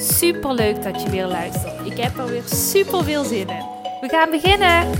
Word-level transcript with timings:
Super 0.00 0.54
leuk 0.54 0.82
dat 0.82 1.02
je 1.02 1.10
weer 1.10 1.26
luistert. 1.26 1.86
Ik 1.86 1.96
heb 1.96 2.16
er 2.16 2.26
weer 2.26 2.42
super 2.42 3.04
veel 3.04 3.24
zin 3.24 3.48
in. 3.48 3.64
We 4.00 4.08
gaan 4.08 4.30
beginnen. 4.30 4.90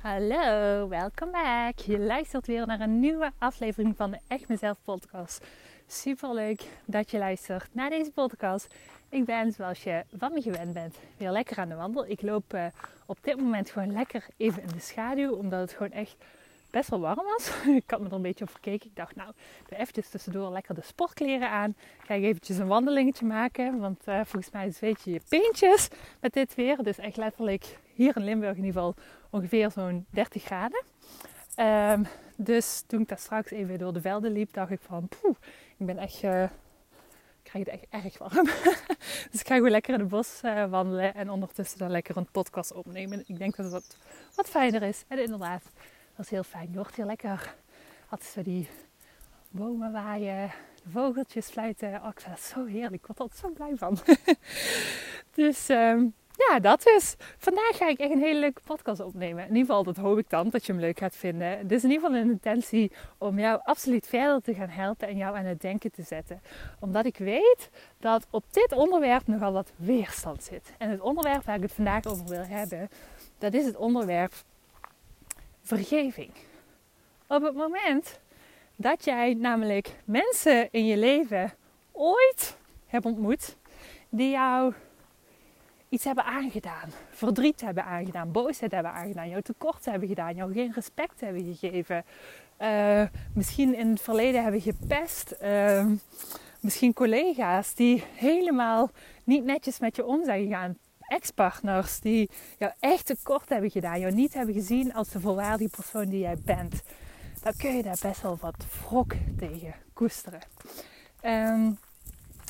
Hallo, 0.00 0.88
welkom 0.88 1.30
back. 1.30 1.78
Je 1.78 1.98
luistert 1.98 2.46
weer 2.46 2.66
naar 2.66 2.80
een 2.80 3.00
nieuwe 3.00 3.32
aflevering 3.38 3.96
van 3.96 4.10
de 4.10 4.18
Echt 4.28 4.48
Mezelf 4.48 4.76
podcast. 4.84 5.46
Super 5.86 6.34
leuk 6.34 6.62
dat 6.84 7.10
je 7.10 7.18
luistert 7.18 7.68
naar 7.72 7.90
deze 7.90 8.10
podcast. 8.10 8.74
Ik 9.08 9.24
ben, 9.24 9.52
zoals 9.52 9.82
je 9.82 10.04
van 10.16 10.32
me 10.32 10.42
gewend 10.42 10.72
bent, 10.72 10.96
weer 11.16 11.30
lekker 11.30 11.58
aan 11.58 11.68
de 11.68 11.74
wandel. 11.74 12.06
Ik 12.06 12.22
loop 12.22 12.54
uh, 12.54 12.64
op 13.06 13.18
dit 13.20 13.36
moment 13.36 13.70
gewoon 13.70 13.92
lekker 13.92 14.26
even 14.36 14.62
in 14.62 14.68
de 14.68 14.80
schaduw, 14.80 15.32
omdat 15.32 15.60
het 15.60 15.72
gewoon 15.72 15.92
echt 15.92 16.16
best 16.72 16.90
wel 16.90 17.00
warm 17.00 17.24
was. 17.24 17.50
ik 17.82 17.90
had 17.90 18.00
me 18.00 18.06
er 18.06 18.12
een 18.12 18.22
beetje 18.22 18.44
op 18.44 18.50
verkeken. 18.50 18.88
Ik 18.88 18.96
dacht, 18.96 19.16
nou, 19.16 19.32
doe 19.68 19.78
eventjes 19.78 20.08
tussendoor 20.08 20.52
lekker 20.52 20.74
de 20.74 20.82
sportkleren 20.82 21.50
aan. 21.50 21.76
Ga 21.98 22.14
ik 22.14 22.22
eventjes 22.22 22.58
een 22.58 22.66
wandelingetje 22.66 23.26
maken. 23.26 23.78
Want 23.78 24.08
uh, 24.08 24.14
volgens 24.14 24.50
mij 24.50 24.70
zweet 24.70 25.02
je 25.02 25.12
je 25.12 25.20
peentjes 25.28 25.88
met 26.20 26.32
dit 26.32 26.54
weer. 26.54 26.86
Is 26.86 26.98
echt 26.98 27.16
letterlijk 27.16 27.78
hier 27.94 28.16
in 28.16 28.24
Limburg 28.24 28.56
in 28.56 28.64
ieder 28.64 28.72
geval 28.72 28.94
ongeveer 29.30 29.70
zo'n 29.70 30.06
30 30.10 30.42
graden. 30.42 30.82
Um, 31.56 32.06
dus 32.36 32.82
toen 32.86 33.00
ik 33.00 33.08
daar 33.08 33.18
straks 33.18 33.50
even 33.50 33.78
door 33.78 33.92
de 33.92 34.00
velden 34.00 34.32
liep, 34.32 34.52
dacht 34.52 34.70
ik 34.70 34.80
van, 34.80 35.08
poeh, 35.08 35.36
ik 35.76 35.86
ben 35.86 35.98
echt... 35.98 36.22
Uh, 36.22 36.42
ik 37.42 37.50
krijg 37.50 37.64
het 37.64 37.74
echt 37.90 38.04
erg 38.04 38.18
warm. 38.18 38.44
dus 39.30 39.40
ik 39.40 39.46
ga 39.46 39.54
gewoon 39.54 39.70
lekker 39.70 39.94
in 39.94 40.00
het 40.00 40.08
bos 40.08 40.40
uh, 40.44 40.70
wandelen 40.70 41.14
en 41.14 41.30
ondertussen 41.30 41.78
dan 41.78 41.90
lekker 41.90 42.16
een 42.16 42.30
podcast 42.30 42.72
opnemen. 42.72 43.24
Ik 43.26 43.38
denk 43.38 43.56
dat 43.56 43.70
wat, 43.70 43.96
wat 44.34 44.48
fijner 44.48 44.82
is. 44.82 45.04
En 45.08 45.22
inderdaad, 45.22 45.62
is 46.22 46.30
heel 46.30 46.42
fijn. 46.42 46.68
Je 46.70 46.76
hoort 46.76 46.96
hier 46.96 47.04
lekker 47.04 47.54
altijd 48.08 48.30
zo 48.30 48.42
die 48.42 48.68
bomen 49.48 49.92
waaien, 49.92 50.50
de 50.84 50.90
vogeltjes 50.90 51.46
fluiten. 51.46 51.88
Oh, 52.02 52.08
ik 52.08 52.20
vind 52.20 52.36
dat 52.36 52.44
zo 52.44 52.64
heerlijk. 52.64 52.94
Ik 52.94 53.06
word 53.06 53.20
altijd 53.20 53.40
zo 53.40 53.48
blij 53.48 53.76
van. 53.76 53.98
dus 55.42 55.68
um, 55.68 56.14
ja, 56.36 56.58
dat 56.58 56.86
is. 56.86 57.14
Vandaag 57.38 57.76
ga 57.76 57.88
ik 57.88 57.98
echt 57.98 58.10
een 58.10 58.18
hele 58.18 58.38
leuke 58.38 58.60
podcast 58.64 59.00
opnemen. 59.00 59.42
In 59.42 59.48
ieder 59.48 59.66
geval, 59.66 59.84
dat 59.84 59.96
hoop 59.96 60.18
ik 60.18 60.30
dan, 60.30 60.48
dat 60.48 60.66
je 60.66 60.72
hem 60.72 60.80
leuk 60.80 60.98
gaat 60.98 61.16
vinden. 61.16 61.58
Het 61.58 61.72
is 61.72 61.84
in 61.84 61.90
ieder 61.90 62.04
geval 62.04 62.22
een 62.22 62.30
intentie 62.30 62.92
om 63.18 63.38
jou 63.38 63.60
absoluut 63.64 64.06
verder 64.06 64.42
te 64.42 64.54
gaan 64.54 64.68
helpen 64.68 65.08
en 65.08 65.16
jou 65.16 65.36
aan 65.36 65.44
het 65.44 65.60
denken 65.60 65.90
te 65.90 66.02
zetten. 66.02 66.42
Omdat 66.80 67.04
ik 67.04 67.16
weet 67.16 67.70
dat 67.98 68.26
op 68.30 68.44
dit 68.50 68.72
onderwerp 68.72 69.26
nogal 69.26 69.52
wat 69.52 69.72
weerstand 69.76 70.42
zit. 70.42 70.72
En 70.78 70.90
het 70.90 71.00
onderwerp 71.00 71.44
waar 71.44 71.56
ik 71.56 71.62
het 71.62 71.72
vandaag 71.72 72.06
over 72.06 72.26
wil 72.26 72.44
hebben, 72.44 72.88
dat 73.38 73.54
is 73.54 73.64
het 73.64 73.76
onderwerp 73.76 74.32
vergeving. 75.62 76.30
Op 77.26 77.42
het 77.42 77.54
moment 77.54 78.20
dat 78.76 79.04
jij 79.04 79.34
namelijk 79.34 79.96
mensen 80.04 80.68
in 80.70 80.86
je 80.86 80.96
leven 80.96 81.52
ooit 81.92 82.56
hebt 82.86 83.04
ontmoet 83.04 83.56
die 84.08 84.30
jou 84.30 84.74
iets 85.88 86.04
hebben 86.04 86.24
aangedaan, 86.24 86.90
verdriet 87.10 87.60
hebben 87.60 87.84
aangedaan, 87.84 88.32
boosheid 88.32 88.72
hebben 88.72 88.92
aangedaan, 88.92 89.28
jou 89.28 89.42
tekort 89.42 89.84
hebben 89.84 90.08
gedaan, 90.08 90.34
jou 90.34 90.52
geen 90.52 90.72
respect 90.72 91.20
hebben 91.20 91.54
gegeven, 91.54 92.04
uh, 92.60 93.02
misschien 93.34 93.74
in 93.74 93.90
het 93.90 94.00
verleden 94.00 94.42
hebben 94.42 94.60
gepest, 94.60 95.34
uh, 95.42 95.86
misschien 96.60 96.92
collega's 96.92 97.74
die 97.74 98.04
helemaal 98.14 98.90
niet 99.24 99.44
netjes 99.44 99.78
met 99.78 99.96
je 99.96 100.04
om 100.04 100.24
zijn 100.24 100.42
gegaan, 100.42 100.78
ex-partners 101.12 102.00
die 102.00 102.30
jou 102.58 102.72
echt 102.80 103.06
tekort 103.06 103.48
hebben 103.48 103.70
gedaan, 103.70 104.00
jou 104.00 104.12
niet 104.12 104.34
hebben 104.34 104.54
gezien 104.54 104.94
als 104.94 105.08
de 105.08 105.20
volwaardige 105.20 105.70
persoon 105.70 106.08
die 106.08 106.20
jij 106.20 106.36
bent, 106.44 106.82
dan 107.42 107.52
kun 107.56 107.76
je 107.76 107.82
daar 107.82 107.98
best 108.02 108.22
wel 108.22 108.38
wat 108.40 108.64
wrok 108.88 109.12
tegen 109.38 109.74
koesteren. 109.92 110.40
Um, 111.24 111.78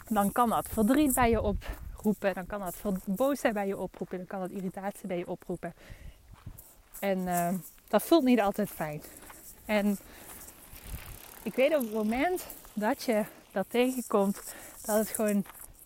dan 0.08 0.32
kan 0.32 0.48
dat 0.48 0.68
verdriet 0.68 1.14
bij 1.14 1.30
je 1.30 1.40
oproepen, 1.40 2.34
dan 2.34 2.46
kan 2.46 2.60
dat 2.60 2.76
boosheid 3.04 3.54
bij 3.54 3.66
je 3.66 3.78
oproepen, 3.78 4.16
dan 4.16 4.26
kan 4.26 4.40
dat 4.40 4.50
irritatie 4.50 5.06
bij 5.06 5.18
je 5.18 5.28
oproepen. 5.28 5.74
En 7.00 7.18
uh, 7.18 7.54
dat 7.88 8.02
voelt 8.02 8.24
niet 8.24 8.40
altijd 8.40 8.68
fijn. 8.68 9.02
En 9.64 9.98
ik 11.42 11.54
weet 11.54 11.74
op 11.74 11.80
het 11.80 11.92
moment 11.92 12.46
dat 12.72 13.02
je 13.02 13.24
dat 13.52 13.66
tegenkomt, 13.68 14.54
dat 14.84 14.96
het 14.96 15.08
gewoon 15.08 15.44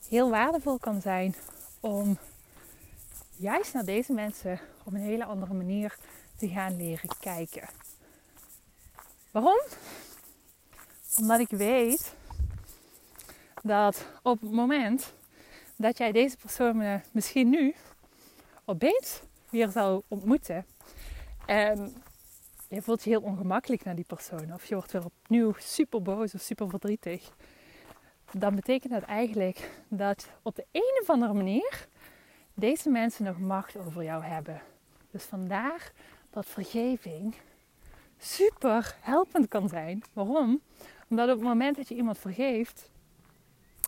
heel 0.08 0.30
waardevol 0.30 0.78
kan 0.78 1.00
zijn 1.00 1.34
om 1.80 2.18
juist 3.36 3.74
naar 3.74 3.84
deze 3.84 4.12
mensen 4.12 4.60
op 4.84 4.92
een 4.92 5.00
hele 5.00 5.24
andere 5.24 5.54
manier 5.54 5.96
te 6.36 6.48
gaan 6.48 6.76
leren 6.76 7.10
kijken. 7.20 7.68
Waarom? 9.30 9.60
Omdat 11.16 11.40
ik 11.40 11.50
weet 11.50 12.14
dat 13.62 14.06
op 14.22 14.40
het 14.40 14.50
moment 14.50 15.12
dat 15.76 15.98
jij 15.98 16.12
deze 16.12 16.36
persoon 16.36 17.00
misschien 17.10 17.48
nu 17.48 17.74
opeens 18.64 19.20
weer 19.50 19.68
zou 19.68 20.02
ontmoeten 20.08 20.66
en 21.46 22.02
je 22.68 22.82
voelt 22.82 23.04
je 23.04 23.10
heel 23.10 23.20
ongemakkelijk 23.20 23.84
naar 23.84 23.94
die 23.94 24.04
persoon 24.04 24.52
of 24.52 24.64
je 24.64 24.74
wordt 24.74 24.92
weer 24.92 25.04
opnieuw 25.04 25.54
super 25.58 26.02
boos 26.02 26.34
of 26.34 26.40
super 26.40 26.68
verdrietig, 26.68 27.30
dan 28.32 28.54
betekent 28.54 28.92
dat 28.92 29.02
eigenlijk 29.02 29.70
dat 29.88 30.28
op 30.42 30.56
de 30.56 30.66
een 30.72 30.98
of 31.02 31.10
andere 31.10 31.32
manier 31.32 31.88
deze 32.58 32.90
mensen 32.90 33.24
nog 33.24 33.38
macht 33.38 33.76
over 33.76 34.04
jou 34.04 34.24
hebben. 34.24 34.60
Dus 35.10 35.24
vandaar 35.24 35.92
dat 36.30 36.46
vergeving 36.46 37.34
super 38.18 38.96
helpend 39.00 39.48
kan 39.48 39.68
zijn. 39.68 40.02
Waarom? 40.12 40.60
Omdat 41.08 41.28
op 41.28 41.34
het 41.34 41.48
moment 41.48 41.76
dat 41.76 41.88
je 41.88 41.94
iemand 41.94 42.18
vergeeft, 42.18 42.90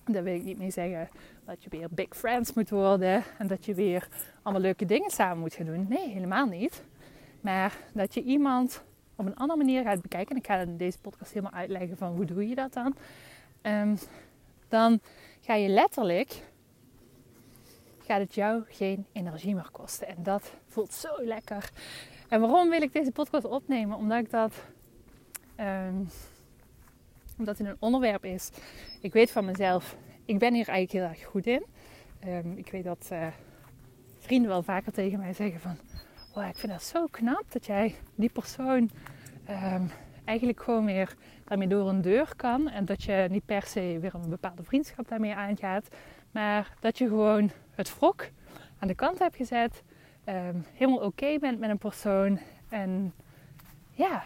dan 0.05 0.23
wil 0.23 0.34
ik 0.34 0.43
niet 0.43 0.59
meer 0.59 0.73
zeggen 0.73 1.09
dat 1.45 1.62
je 1.62 1.71
weer 1.71 1.89
big 1.91 2.17
friends 2.17 2.53
moet 2.53 2.71
worden 2.71 3.25
en 3.39 3.47
dat 3.47 3.65
je 3.65 3.75
weer 3.75 4.09
allemaal 4.43 4.62
leuke 4.62 4.85
dingen 4.85 5.11
samen 5.11 5.39
moet 5.39 5.55
gaan 5.55 5.67
doen. 5.67 5.87
Nee, 5.89 6.09
helemaal 6.09 6.47
niet. 6.47 6.83
Maar 7.41 7.77
dat 7.93 8.15
je 8.15 8.23
iemand 8.23 8.83
op 9.17 9.27
een 9.27 9.37
andere 9.37 9.59
manier 9.59 9.83
gaat 9.83 10.03
bekijken. 10.03 10.31
En 10.31 10.41
ik 10.41 10.47
ga 10.47 10.56
in 10.56 10.77
deze 10.77 10.99
podcast 10.99 11.33
helemaal 11.33 11.61
uitleggen 11.61 11.97
van 11.97 12.17
hoe 12.17 12.25
doe 12.25 12.49
je 12.49 12.55
dat 12.55 12.73
dan. 12.73 12.95
Um, 13.62 13.99
dan 14.69 15.00
ga 15.41 15.55
je 15.55 15.69
letterlijk 15.69 16.43
gaat 18.08 18.20
het 18.20 18.34
jou 18.34 18.62
geen 18.69 19.06
energie 19.12 19.54
meer 19.54 19.70
kosten. 19.72 20.08
En 20.08 20.22
dat 20.22 20.52
voelt 20.66 20.92
zo 20.92 21.08
lekker. 21.24 21.70
En 22.28 22.41
waarom 22.41 22.70
wil 22.70 22.82
ik 22.82 22.92
deze 22.92 23.12
podcast 23.12 23.44
opnemen? 23.44 23.96
Omdat 23.96 24.19
ik 24.19 24.30
dat. 24.30 24.54
Um, 25.60 26.08
omdat 27.38 27.58
het 27.58 27.66
een 27.66 27.76
onderwerp 27.78 28.24
is. 28.24 28.50
Ik 29.00 29.12
weet 29.12 29.30
van 29.30 29.44
mezelf, 29.44 29.96
ik 30.24 30.38
ben 30.38 30.54
hier 30.54 30.69
eigenlijk 30.69 30.92
heel 30.92 31.16
erg 31.16 31.30
goed 31.30 31.46
in. 31.46 31.64
Um, 32.26 32.56
ik 32.56 32.70
weet 32.70 32.84
dat 32.84 33.08
uh, 33.12 33.26
vrienden 34.19 34.50
wel 34.50 34.62
vaker 34.62 34.92
tegen 34.92 35.19
mij 35.19 35.32
zeggen 35.32 35.60
van... 35.60 35.76
Ik 36.48 36.58
vind 36.58 36.72
dat 36.72 36.82
zo 36.82 37.06
knap 37.10 37.44
dat 37.48 37.66
jij 37.66 37.94
die 38.14 38.30
persoon 38.30 38.90
um, 39.50 39.90
eigenlijk 40.25 40.62
gewoon 40.62 40.84
weer 40.84 41.14
daarmee 41.44 41.69
door 41.69 41.88
een 41.88 42.00
deur 42.00 42.32
kan. 42.36 42.69
En 42.69 42.84
dat 42.84 43.02
je 43.02 43.26
niet 43.31 43.44
per 43.44 43.62
se 43.62 43.99
weer 44.00 44.14
een 44.14 44.31
bepaalde 44.31 44.64
vriendschap 44.64 45.08
daarmee 45.08 45.34
aangaat. 45.34 45.88
Maar 46.31 46.76
dat 46.81 46.99
je 46.99 47.08
gewoon 47.08 47.50
het 47.78 47.98
wrok 47.98 48.28
aan 48.78 48.88
de 48.88 48.94
kant 48.94 49.19
hebt 49.19 49.36
gezet. 49.36 49.82
Um, 50.25 50.64
helemaal 50.75 51.00
oké 51.00 51.38
bent 51.38 51.58
met 51.58 51.70
een 51.70 51.78
persoon. 51.78 52.38
En 52.69 53.14
ja, 53.90 54.25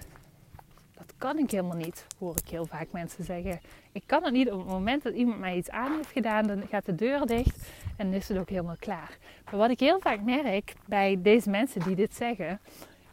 dat 0.95 1.13
kan 1.19 1.39
ik 1.39 1.51
helemaal 1.51 1.77
niet, 1.77 2.07
hoor 2.19 2.37
ik 2.37 2.49
heel 2.49 2.67
vaak 2.67 2.93
mensen 2.93 3.25
zeggen. 3.25 3.61
Ik 3.93 4.03
kan 4.07 4.25
het 4.25 4.33
niet 4.33 4.51
op 4.51 4.59
het 4.59 4.69
moment 4.69 5.03
dat 5.03 5.15
iemand 5.15 5.39
mij 5.39 5.57
iets 5.57 5.71
aan 5.71 5.93
heeft 5.97 6.13
gedaan, 6.13 6.47
dan 6.47 6.67
gaat 6.69 6.85
de 6.85 6.95
deur 6.95 7.27
dicht 7.27 7.69
en 7.97 8.13
is 8.13 8.29
het 8.29 8.39
ook 8.39 8.49
helemaal 8.49 8.77
klaar. 8.79 9.19
Maar 9.45 9.57
wat 9.57 9.71
ik 9.71 9.81
heel 9.81 10.01
vaak 10.01 10.21
merk 10.21 10.73
bij 10.87 11.19
deze 11.23 11.51
mensen 11.51 11.81
die 11.81 11.97
dit 11.97 12.15
zeggen, 12.15 12.61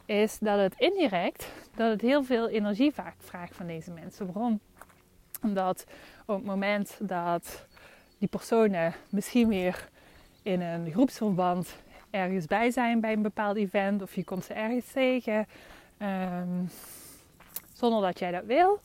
is 0.04 0.38
dat 0.38 0.58
het 0.58 0.74
indirect, 0.78 1.52
dat 1.74 1.90
het 1.90 2.00
heel 2.00 2.24
veel 2.24 2.48
energie 2.48 2.92
vaak 2.92 3.14
vraagt 3.18 3.56
van 3.56 3.66
deze 3.66 3.90
mensen. 3.90 4.32
Waarom? 4.32 4.60
Omdat 5.42 5.84
op 6.26 6.36
het 6.36 6.44
moment 6.44 6.98
dat 7.00 7.66
die 8.18 8.28
personen 8.28 8.94
misschien 9.10 9.48
weer 9.48 9.88
in 10.42 10.60
een 10.60 10.90
groepsverband 10.90 11.76
ergens 12.10 12.46
bij 12.46 12.70
zijn 12.70 13.00
bij 13.00 13.12
een 13.12 13.22
bepaald 13.22 13.56
event 13.56 14.02
of 14.02 14.14
je 14.14 14.24
komt 14.24 14.44
ze 14.44 14.54
ergens 14.54 14.92
tegen 14.92 15.46
um, 16.02 16.68
zonder 17.72 18.00
dat 18.00 18.18
jij 18.18 18.30
dat 18.30 18.44
wil, 18.44 18.80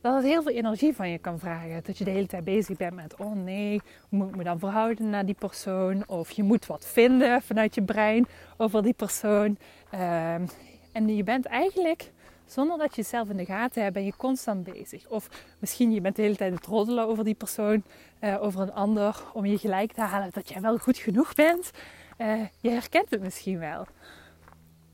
dat 0.00 0.14
het 0.14 0.24
heel 0.24 0.42
veel 0.42 0.52
energie 0.52 0.94
van 0.94 1.10
je 1.10 1.18
kan 1.18 1.38
vragen. 1.38 1.80
Dat 1.84 1.98
je 1.98 2.04
de 2.04 2.10
hele 2.10 2.26
tijd 2.26 2.44
bezig 2.44 2.76
bent 2.76 2.94
met, 2.94 3.16
oh 3.16 3.34
nee, 3.34 3.80
hoe 4.08 4.18
moet 4.18 4.28
ik 4.28 4.36
me 4.36 4.44
dan 4.44 4.58
verhouden 4.58 5.10
naar 5.10 5.26
die 5.26 5.34
persoon? 5.34 6.08
Of 6.08 6.30
je 6.30 6.42
moet 6.42 6.66
wat 6.66 6.86
vinden 6.86 7.42
vanuit 7.42 7.74
je 7.74 7.82
brein 7.82 8.26
over 8.56 8.82
die 8.82 8.92
persoon. 8.92 9.58
Ehm, 9.90 10.46
en 10.92 11.16
je 11.16 11.22
bent 11.22 11.46
eigenlijk, 11.46 12.10
zonder 12.52 12.78
dat 12.78 12.96
je 12.96 13.02
zelf 13.02 13.28
in 13.28 13.36
de 13.36 13.44
gaten 13.44 13.82
hebt, 13.82 13.94
ben 13.94 14.04
je 14.04 14.16
constant 14.16 14.64
bezig. 14.64 15.08
Of 15.08 15.28
misschien 15.58 15.92
je 15.92 16.00
bent 16.00 16.16
de 16.16 16.22
hele 16.22 16.36
tijd 16.36 16.54
het 16.54 16.66
roddelen 16.66 17.06
over 17.06 17.24
die 17.24 17.34
persoon, 17.34 17.84
uh, 18.20 18.42
over 18.42 18.60
een 18.60 18.72
ander, 18.72 19.22
om 19.32 19.46
je 19.46 19.58
gelijk 19.58 19.92
te 19.92 20.00
halen 20.00 20.30
dat 20.32 20.48
jij 20.48 20.60
wel 20.60 20.78
goed 20.78 20.98
genoeg 20.98 21.34
bent. 21.34 21.70
Uh, 22.18 22.46
je 22.60 22.70
herkent 22.70 23.10
het 23.10 23.20
misschien 23.20 23.58
wel. 23.58 23.86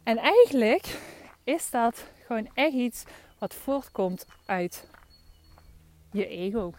En 0.03 0.17
eigenlijk 0.17 0.99
is 1.45 1.71
dat 1.71 2.07
gewoon 2.27 2.49
echt 2.55 2.75
iets 2.75 3.05
wat 3.39 3.55
voortkomt 3.55 4.27
uit 4.47 4.89
je 6.11 6.27
ego. 6.27 6.73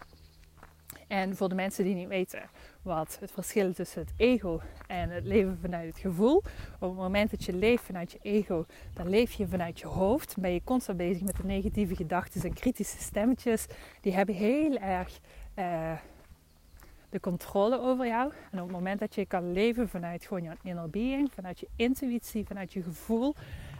En 1.08 1.36
voor 1.36 1.48
de 1.48 1.54
mensen 1.54 1.84
die 1.84 1.94
niet 1.94 2.08
weten 2.08 2.50
wat 2.82 3.18
het 3.20 3.30
verschil 3.30 3.72
tussen 3.72 4.00
het 4.00 4.12
ego 4.16 4.60
en 4.86 5.10
het 5.10 5.24
leven 5.24 5.58
vanuit 5.60 5.88
het 5.88 5.98
gevoel. 5.98 6.36
Op 6.80 6.88
het 6.88 6.96
moment 6.96 7.30
dat 7.30 7.44
je 7.44 7.52
leeft 7.52 7.84
vanuit 7.84 8.12
je 8.12 8.18
ego, 8.22 8.66
dan 8.94 9.08
leef 9.08 9.32
je 9.32 9.48
vanuit 9.48 9.80
je 9.80 9.86
hoofd. 9.86 10.36
Ben 10.38 10.52
je 10.52 10.64
constant 10.64 10.98
bezig 10.98 11.22
met 11.22 11.36
de 11.36 11.44
negatieve 11.44 11.96
gedachten 11.96 12.42
en 12.42 12.52
kritische 12.52 12.98
stemmetjes. 12.98 13.66
Die 14.00 14.12
hebben 14.12 14.34
heel 14.34 14.76
erg 14.76 15.20
uh, 15.58 15.92
de 17.10 17.20
controle 17.20 17.80
over 17.80 18.06
jou. 18.06 18.32
En 18.50 18.58
op 18.58 18.64
het 18.64 18.76
moment 18.76 19.00
dat 19.00 19.14
je 19.14 19.26
kan 19.26 19.52
leven 19.52 19.88
vanuit 19.88 20.24
gewoon 20.24 20.42
je 20.42 20.50
inner 20.62 20.90
being, 20.90 21.32
vanuit 21.32 21.60
je 21.60 21.68
intuïtie, 21.76 22.46
vanuit 22.46 22.72
je 22.72 22.82
gevoel, 22.82 23.34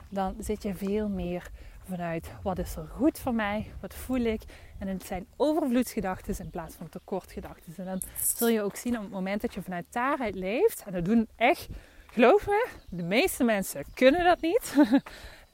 dan 0.08 0.34
zit 0.38 0.62
je 0.62 0.74
veel 0.74 1.08
meer 1.08 1.50
vanuit 1.88 2.30
wat 2.42 2.58
is 2.58 2.76
er 2.76 2.86
goed 2.86 3.18
voor 3.18 3.34
mij, 3.34 3.70
wat 3.80 3.94
voel 3.94 4.20
ik. 4.20 4.42
En 4.78 4.88
het 4.88 5.06
zijn 5.06 5.26
overvloedsgedachten 5.36 6.38
in 6.38 6.50
plaats 6.50 6.74
van 6.74 6.88
tekortgedachten. 6.88 7.74
En 7.76 7.84
dan 7.84 8.00
zul 8.36 8.48
je 8.48 8.62
ook 8.62 8.76
zien 8.76 8.96
op 8.96 9.02
het 9.02 9.10
moment 9.10 9.40
dat 9.40 9.54
je 9.54 9.62
vanuit 9.62 9.84
daaruit 9.90 10.34
leeft, 10.34 10.82
en 10.86 10.92
dat 10.92 11.04
doen 11.04 11.28
echt, 11.36 11.68
geloof 12.06 12.46
me, 12.46 12.68
de 12.88 13.02
meeste 13.02 13.44
mensen 13.44 13.84
kunnen 13.94 14.24
dat 14.24 14.40
niet. 14.40 14.74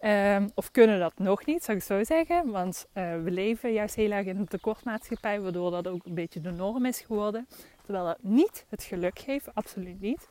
um, 0.01 0.51
of 0.61 0.71
kunnen 0.71 0.99
dat 0.99 1.13
nog 1.17 1.47
niet, 1.47 1.65
zou 1.65 1.79
ik 1.79 1.85
zo 1.85 2.05
zeggen. 2.05 2.51
Want 2.51 2.87
uh, 2.95 3.23
we 3.23 3.31
leven 3.31 3.73
juist 3.73 3.95
heel 3.95 4.11
erg 4.11 4.27
in 4.27 4.37
een 4.37 4.49
tekortmaatschappij, 4.49 5.41
waardoor 5.41 5.71
dat 5.71 5.89
ook 5.89 6.05
een 6.05 6.15
beetje 6.15 6.41
de 6.41 6.53
norm 6.53 6.85
is 6.85 7.01
geworden. 7.01 7.49
Terwijl 7.85 8.05
dat 8.05 8.19
niet 8.21 8.65
het 8.69 8.83
geluk 8.83 9.19
geeft, 9.19 9.55
absoluut 9.55 10.01
niet. 10.01 10.29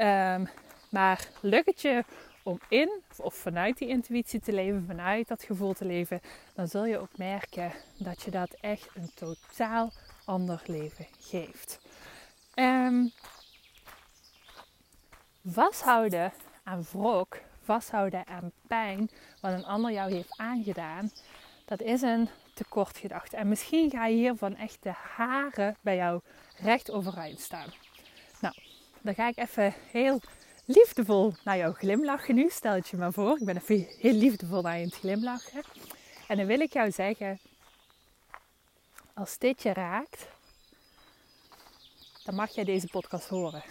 Um, 0.00 0.48
maar 0.90 1.28
lukt 1.40 1.66
het 1.66 1.80
je 1.80 2.04
om 2.50 2.60
in 2.68 3.02
of 3.16 3.34
vanuit 3.34 3.78
die 3.78 3.88
intuïtie 3.88 4.40
te 4.40 4.52
leven, 4.52 4.84
vanuit 4.86 5.28
dat 5.28 5.42
gevoel 5.42 5.72
te 5.72 5.84
leven, 5.84 6.20
dan 6.54 6.68
zul 6.68 6.84
je 6.84 6.98
ook 6.98 7.16
merken 7.16 7.72
dat 7.98 8.22
je 8.22 8.30
dat 8.30 8.56
echt 8.60 8.88
een 8.94 9.10
totaal 9.14 9.92
ander 10.24 10.62
leven 10.66 11.06
geeft. 11.20 11.80
Um, 12.54 13.12
vasthouden 15.44 16.32
aan 16.62 16.84
wrok, 16.92 17.38
vasthouden 17.62 18.26
aan 18.26 18.52
pijn, 18.66 19.10
wat 19.40 19.52
een 19.52 19.64
ander 19.64 19.92
jou 19.92 20.12
heeft 20.12 20.38
aangedaan, 20.38 21.10
dat 21.64 21.80
is 21.80 22.02
een 22.02 22.28
tekortgedachte. 22.54 23.36
En 23.36 23.48
misschien 23.48 23.90
ga 23.90 24.06
je 24.06 24.16
hiervan 24.16 24.56
echt 24.56 24.82
de 24.82 24.92
haren 24.92 25.76
bij 25.80 25.96
jou 25.96 26.20
recht 26.56 26.90
overeind 26.90 27.40
staan. 27.40 27.72
Nou, 28.40 28.54
dan 29.00 29.14
ga 29.14 29.28
ik 29.28 29.36
even 29.36 29.74
heel 29.90 30.20
liefdevol 30.70 31.34
naar 31.44 31.56
jou 31.56 31.74
glimlachen 31.74 32.34
nu. 32.34 32.48
Stel 32.50 32.74
het 32.74 32.88
je 32.88 32.96
maar 32.96 33.12
voor. 33.12 33.38
Ik 33.38 33.44
ben 33.44 33.56
even 33.56 33.86
heel 33.98 34.12
liefdevol 34.12 34.62
naar 34.62 34.78
je 34.78 34.84
het 34.84 34.94
glimlachen. 34.94 35.62
En 36.28 36.36
dan 36.36 36.46
wil 36.46 36.60
ik 36.60 36.72
jou 36.72 36.90
zeggen, 36.90 37.40
als 39.14 39.38
dit 39.38 39.62
je 39.62 39.72
raakt, 39.72 40.26
dan 42.24 42.34
mag 42.34 42.50
jij 42.50 42.64
deze 42.64 42.86
podcast 42.86 43.28
horen. 43.28 43.62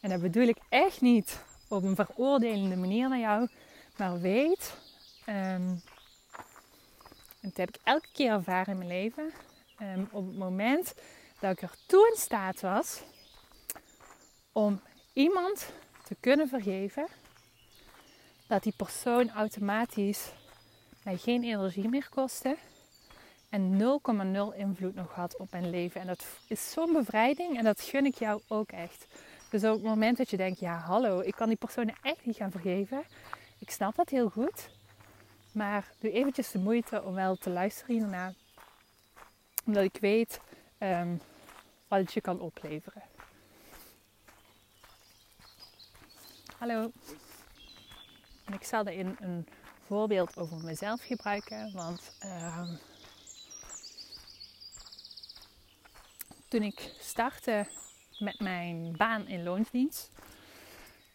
En 0.00 0.10
dat 0.10 0.20
bedoel 0.20 0.46
ik 0.46 0.58
echt 0.68 1.00
niet 1.00 1.38
op 1.68 1.82
een 1.82 1.96
veroordelende 1.96 2.76
manier 2.76 3.08
naar 3.08 3.18
jou, 3.18 3.48
maar 3.96 4.20
weet, 4.20 4.74
um, 5.26 5.82
en 7.40 7.50
dat 7.50 7.56
heb 7.56 7.68
ik 7.68 7.80
elke 7.84 8.08
keer 8.12 8.30
ervaren 8.30 8.72
in 8.72 8.78
mijn 8.78 8.90
leven, 8.90 9.32
um, 9.80 10.08
op 10.12 10.26
het 10.26 10.36
moment 10.36 10.94
dat 11.40 11.52
ik 11.52 11.62
er 11.62 11.76
toe 11.86 12.10
in 12.12 12.20
staat 12.20 12.60
was 12.60 13.02
om 14.52 14.80
iemand 15.14 15.72
te 16.04 16.16
kunnen 16.20 16.48
vergeven, 16.48 17.06
dat 18.46 18.62
die 18.62 18.74
persoon 18.76 19.30
automatisch 19.30 20.32
mij 21.02 21.16
geen 21.16 21.42
energie 21.42 21.88
meer 21.88 22.08
kostte 22.08 22.56
en 23.48 23.80
0,0 24.52 24.56
invloed 24.56 24.94
nog 24.94 25.14
had 25.14 25.36
op 25.36 25.50
mijn 25.50 25.70
leven. 25.70 26.00
En 26.00 26.06
dat 26.06 26.24
is 26.48 26.70
zo'n 26.70 26.92
bevrijding 26.92 27.58
en 27.58 27.64
dat 27.64 27.80
gun 27.80 28.06
ik 28.06 28.14
jou 28.14 28.40
ook 28.48 28.70
echt. 28.70 29.06
Dus 29.50 29.64
op 29.64 29.72
het 29.72 29.82
moment 29.82 30.16
dat 30.16 30.30
je 30.30 30.36
denkt, 30.36 30.60
ja 30.60 30.76
hallo, 30.76 31.20
ik 31.20 31.34
kan 31.34 31.48
die 31.48 31.56
persoon 31.56 31.94
echt 32.02 32.24
niet 32.24 32.36
gaan 32.36 32.50
vergeven. 32.50 33.04
Ik 33.58 33.70
snap 33.70 33.94
dat 33.94 34.08
heel 34.08 34.28
goed. 34.28 34.70
Maar 35.52 35.92
doe 35.98 36.10
eventjes 36.10 36.50
de 36.50 36.58
moeite 36.58 37.02
om 37.02 37.14
wel 37.14 37.36
te 37.36 37.50
luisteren 37.50 37.96
hierna. 37.96 38.32
Omdat 39.66 39.84
ik 39.84 39.96
weet 40.00 40.40
um, 40.78 41.20
wat 41.88 41.98
het 41.98 42.12
je 42.12 42.20
kan 42.20 42.40
opleveren. 42.40 43.02
Hallo. 46.64 46.90
En 48.44 48.52
ik 48.52 48.64
zal 48.64 48.84
daarin 48.84 49.16
een 49.20 49.46
voorbeeld 49.86 50.36
over 50.36 50.56
mezelf 50.56 51.04
gebruiken. 51.04 51.72
Want 51.74 52.16
uh, 52.24 52.68
toen 56.48 56.62
ik 56.62 56.94
startte 57.00 57.66
met 58.18 58.40
mijn 58.40 58.96
baan 58.96 59.28
in 59.28 59.42
loonsdienst. 59.42 60.10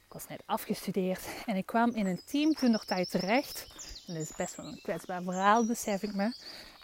Ik 0.06 0.14
was 0.14 0.28
net 0.28 0.44
afgestudeerd 0.46 1.28
en 1.46 1.56
ik 1.56 1.66
kwam 1.66 1.90
in 1.90 2.06
een 2.06 2.22
team 2.26 2.54
toen 2.54 2.80
tijd 2.86 3.12
terecht. 3.12 3.68
En 4.08 4.14
dat 4.14 4.24
is 4.24 4.36
best 4.36 4.56
wel 4.56 4.66
een 4.66 4.82
kwetsbaar 4.82 5.24
verhaal, 5.24 5.66
besef 5.66 6.04
ik 6.04 6.14
me. 6.14 6.34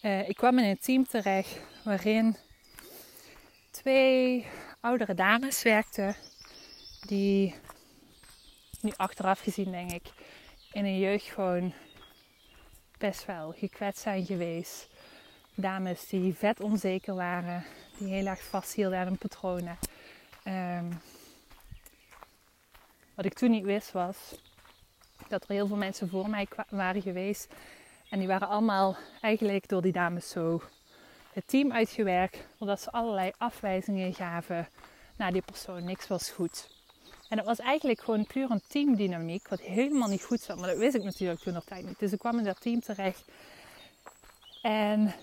Uh, 0.01 0.29
ik 0.29 0.35
kwam 0.35 0.59
in 0.59 0.69
een 0.69 0.79
team 0.79 1.07
terecht 1.07 1.59
waarin 1.83 2.35
twee 3.71 4.47
oudere 4.79 5.13
dames 5.13 5.63
werkten 5.63 6.15
die 7.07 7.55
nu 8.85 8.93
achteraf 8.95 9.39
gezien 9.39 9.71
denk 9.71 9.91
ik, 9.91 10.11
in 10.71 10.85
een 10.85 10.99
jeugd 10.99 11.25
gewoon 11.25 11.73
best 12.97 13.25
wel 13.25 13.51
gekwetst 13.57 14.01
zijn 14.01 14.25
geweest. 14.25 14.87
Dames 15.55 16.07
die 16.07 16.33
vet 16.33 16.59
onzeker 16.59 17.15
waren, 17.15 17.63
die 17.97 18.07
heel 18.07 18.25
erg 18.25 18.43
vasthielden 18.43 18.99
aan 18.99 19.07
hun 19.07 19.17
patronen. 19.17 19.77
Um, 20.47 21.01
wat 23.15 23.25
ik 23.25 23.33
toen 23.33 23.51
niet 23.51 23.65
wist 23.65 23.91
was 23.91 24.35
dat 25.27 25.43
er 25.43 25.49
heel 25.49 25.67
veel 25.67 25.77
mensen 25.77 26.09
voor 26.09 26.29
mij 26.29 26.47
waren 26.69 27.01
geweest. 27.01 27.53
En 28.09 28.19
die 28.19 28.27
waren 28.27 28.47
allemaal 28.47 28.97
eigenlijk 29.21 29.67
door 29.67 29.81
die 29.81 29.91
dames 29.91 30.29
zo 30.29 30.61
het 31.33 31.47
team 31.47 31.71
uitgewerkt. 31.71 32.47
Omdat 32.57 32.81
ze 32.81 32.91
allerlei 32.91 33.31
afwijzingen 33.37 34.13
gaven 34.13 34.67
naar 35.17 35.31
die 35.31 35.41
persoon. 35.41 35.83
Niks 35.83 36.07
was 36.07 36.29
goed. 36.29 36.74
En 37.29 37.37
het 37.37 37.45
was 37.45 37.59
eigenlijk 37.59 38.01
gewoon 38.01 38.25
puur 38.25 38.51
een 38.51 38.61
teamdynamiek, 38.67 39.47
wat 39.47 39.59
helemaal 39.59 40.09
niet 40.09 40.23
goed 40.23 40.41
zat. 40.41 40.57
Maar 40.57 40.69
dat 40.69 40.77
wist 40.77 40.95
ik 40.95 41.03
natuurlijk 41.03 41.39
toen 41.39 41.53
nog 41.53 41.63
tijd 41.63 41.85
niet. 41.85 41.99
Dus 41.99 42.11
ik 42.11 42.19
kwam 42.19 42.37
in 42.37 42.43
dat 42.43 42.61
team 42.61 42.79
terecht. 42.79 43.25
En 44.61 45.13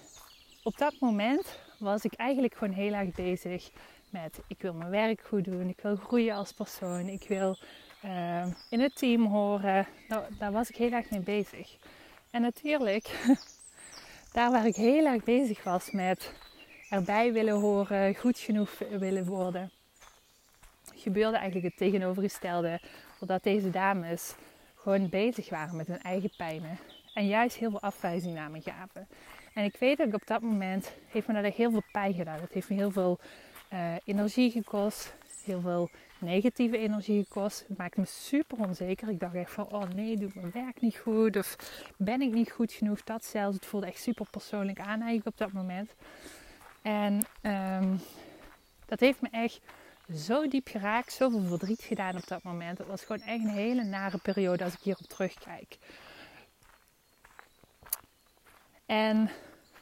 op 0.62 0.78
dat 0.78 0.94
moment 1.00 1.58
was 1.78 2.04
ik 2.04 2.14
eigenlijk 2.14 2.54
gewoon 2.54 2.74
heel 2.74 2.92
erg 2.92 3.14
bezig 3.14 3.70
met: 4.10 4.40
ik 4.46 4.56
wil 4.60 4.74
mijn 4.74 4.90
werk 4.90 5.20
goed 5.20 5.44
doen, 5.44 5.68
ik 5.68 5.80
wil 5.82 5.96
groeien 5.96 6.34
als 6.34 6.52
persoon, 6.52 7.08
ik 7.08 7.28
wil 7.28 7.56
uh, 8.04 8.46
in 8.70 8.80
het 8.80 8.96
team 8.96 9.26
horen. 9.26 9.86
Nou, 10.08 10.24
daar 10.38 10.52
was 10.52 10.68
ik 10.68 10.76
heel 10.76 10.92
erg 10.92 11.10
mee 11.10 11.20
bezig. 11.20 11.76
En 12.30 12.42
natuurlijk, 12.42 13.24
daar 14.32 14.50
waar 14.50 14.66
ik 14.66 14.76
heel 14.76 15.06
erg 15.06 15.24
bezig 15.24 15.64
was 15.64 15.90
met 15.90 16.32
erbij 16.90 17.32
willen 17.32 17.60
horen, 17.60 18.14
goed 18.14 18.38
genoeg 18.38 18.78
willen 18.98 19.24
worden 19.24 19.70
gebeurde 21.02 21.36
eigenlijk 21.36 21.66
het 21.66 21.76
tegenovergestelde. 21.76 22.80
Doordat 23.18 23.42
deze 23.42 23.70
dames 23.70 24.34
gewoon 24.76 25.08
bezig 25.08 25.48
waren 25.48 25.76
met 25.76 25.86
hun 25.86 26.02
eigen 26.02 26.30
pijnen. 26.36 26.78
En 27.14 27.26
juist 27.26 27.56
heel 27.56 27.70
veel 27.70 27.80
afwijzing 27.80 28.34
naar 28.34 28.50
me 28.50 28.60
gaven. 28.60 29.08
En 29.54 29.64
ik 29.64 29.76
weet 29.76 29.96
dat 29.96 30.06
ik 30.06 30.14
op 30.14 30.26
dat 30.26 30.42
moment 30.42 30.92
heeft 31.08 31.26
me 31.26 31.42
dat 31.42 31.54
heel 31.54 31.70
veel 31.70 31.82
pijn 31.92 32.14
gedaan. 32.14 32.40
Het 32.40 32.52
heeft 32.52 32.68
me 32.68 32.76
heel 32.76 32.90
veel 32.90 33.18
uh, 33.72 33.94
energie 34.04 34.50
gekost. 34.50 35.14
Heel 35.44 35.60
veel 35.60 35.90
negatieve 36.18 36.78
energie 36.78 37.24
gekost. 37.24 37.64
Het 37.68 37.78
maakte 37.78 38.00
me 38.00 38.06
super 38.06 38.58
onzeker. 38.58 39.08
Ik 39.08 39.20
dacht 39.20 39.34
echt 39.34 39.50
van, 39.50 39.72
oh 39.72 39.88
nee, 39.94 40.16
doe 40.16 40.30
mijn 40.34 40.50
werk 40.52 40.80
niet 40.80 40.96
goed. 40.96 41.36
Of 41.36 41.56
ben 41.96 42.20
ik 42.20 42.32
niet 42.32 42.50
goed 42.50 42.72
genoeg. 42.72 43.02
Dat 43.02 43.24
zelfs. 43.24 43.56
Het 43.56 43.66
voelde 43.66 43.86
echt 43.86 44.00
super 44.00 44.26
persoonlijk 44.30 44.78
aan 44.78 45.00
eigenlijk 45.00 45.26
op 45.26 45.38
dat 45.38 45.52
moment. 45.52 45.94
En 46.82 47.24
um, 47.42 48.00
dat 48.86 49.00
heeft 49.00 49.20
me 49.20 49.28
echt 49.30 49.60
zo 50.14 50.48
diep 50.48 50.68
geraakt, 50.68 51.12
zoveel 51.12 51.44
verdriet 51.44 51.82
gedaan 51.82 52.16
op 52.16 52.26
dat 52.26 52.42
moment. 52.42 52.78
Het 52.78 52.86
was 52.86 53.04
gewoon 53.04 53.22
echt 53.22 53.44
een 53.44 53.48
hele 53.48 53.84
nare 53.84 54.18
periode 54.18 54.64
als 54.64 54.72
ik 54.72 54.80
hierop 54.80 55.06
terugkijk. 55.06 55.78
En 58.86 59.16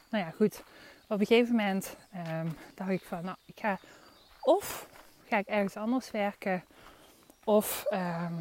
nou 0.09 0.25
ja, 0.25 0.31
goed. 0.31 0.63
Op 1.07 1.19
een 1.19 1.25
gegeven 1.25 1.55
moment 1.55 1.95
ehm, 2.11 2.47
dacht 2.75 2.89
ik 2.89 3.03
van, 3.03 3.23
nou, 3.23 3.37
ik 3.45 3.59
ga 3.59 3.79
of 4.41 4.87
ga 5.27 5.37
ik 5.37 5.47
ergens 5.47 5.75
anders 5.75 6.11
werken, 6.11 6.63
of 7.43 7.85
ehm, 7.89 8.33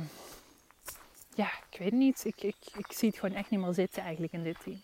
ja, 1.35 1.51
ik 1.71 1.79
weet 1.79 1.93
niet. 1.93 2.25
Ik, 2.25 2.43
ik, 2.43 2.57
ik 2.77 2.93
zie 2.93 3.09
het 3.09 3.19
gewoon 3.19 3.37
echt 3.37 3.51
niet 3.51 3.61
meer 3.61 3.75
zitten 3.75 4.03
eigenlijk 4.03 4.33
in 4.33 4.43
dit 4.43 4.57
team. 4.63 4.83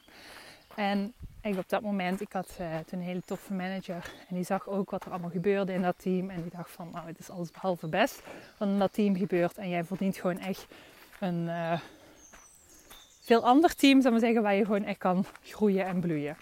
En 0.74 1.14
eigenlijk 1.46 1.72
op 1.74 1.80
dat 1.82 1.90
moment, 1.90 2.20
ik 2.20 2.32
had 2.32 2.56
uh, 2.60 2.76
toen 2.86 2.98
een 2.98 3.04
hele 3.04 3.22
toffe 3.24 3.52
manager. 3.52 4.12
En 4.28 4.34
die 4.34 4.44
zag 4.44 4.68
ook 4.68 4.90
wat 4.90 5.04
er 5.04 5.10
allemaal 5.10 5.30
gebeurde 5.30 5.72
in 5.72 5.82
dat 5.82 5.94
team. 5.98 6.30
En 6.30 6.42
die 6.42 6.50
dacht 6.50 6.70
van, 6.70 6.90
nou 6.92 7.06
het 7.06 7.18
is 7.18 7.30
alles 7.30 7.50
behalve 7.50 7.88
best 7.88 8.22
wat 8.58 8.68
in 8.68 8.78
dat 8.78 8.92
team 8.92 9.16
gebeurt. 9.16 9.58
En 9.58 9.68
jij 9.68 9.84
verdient 9.84 10.16
gewoon 10.16 10.38
echt 10.38 10.66
een 11.20 11.44
uh, 11.44 11.80
veel 13.20 13.44
ander 13.44 13.74
team, 13.74 14.00
zou 14.00 14.12
maar 14.12 14.22
zeggen, 14.22 14.42
waar 14.42 14.54
je 14.54 14.64
gewoon 14.64 14.84
echt 14.84 14.98
kan 14.98 15.24
groeien 15.42 15.86
en 15.86 16.00
bloeien. 16.00 16.36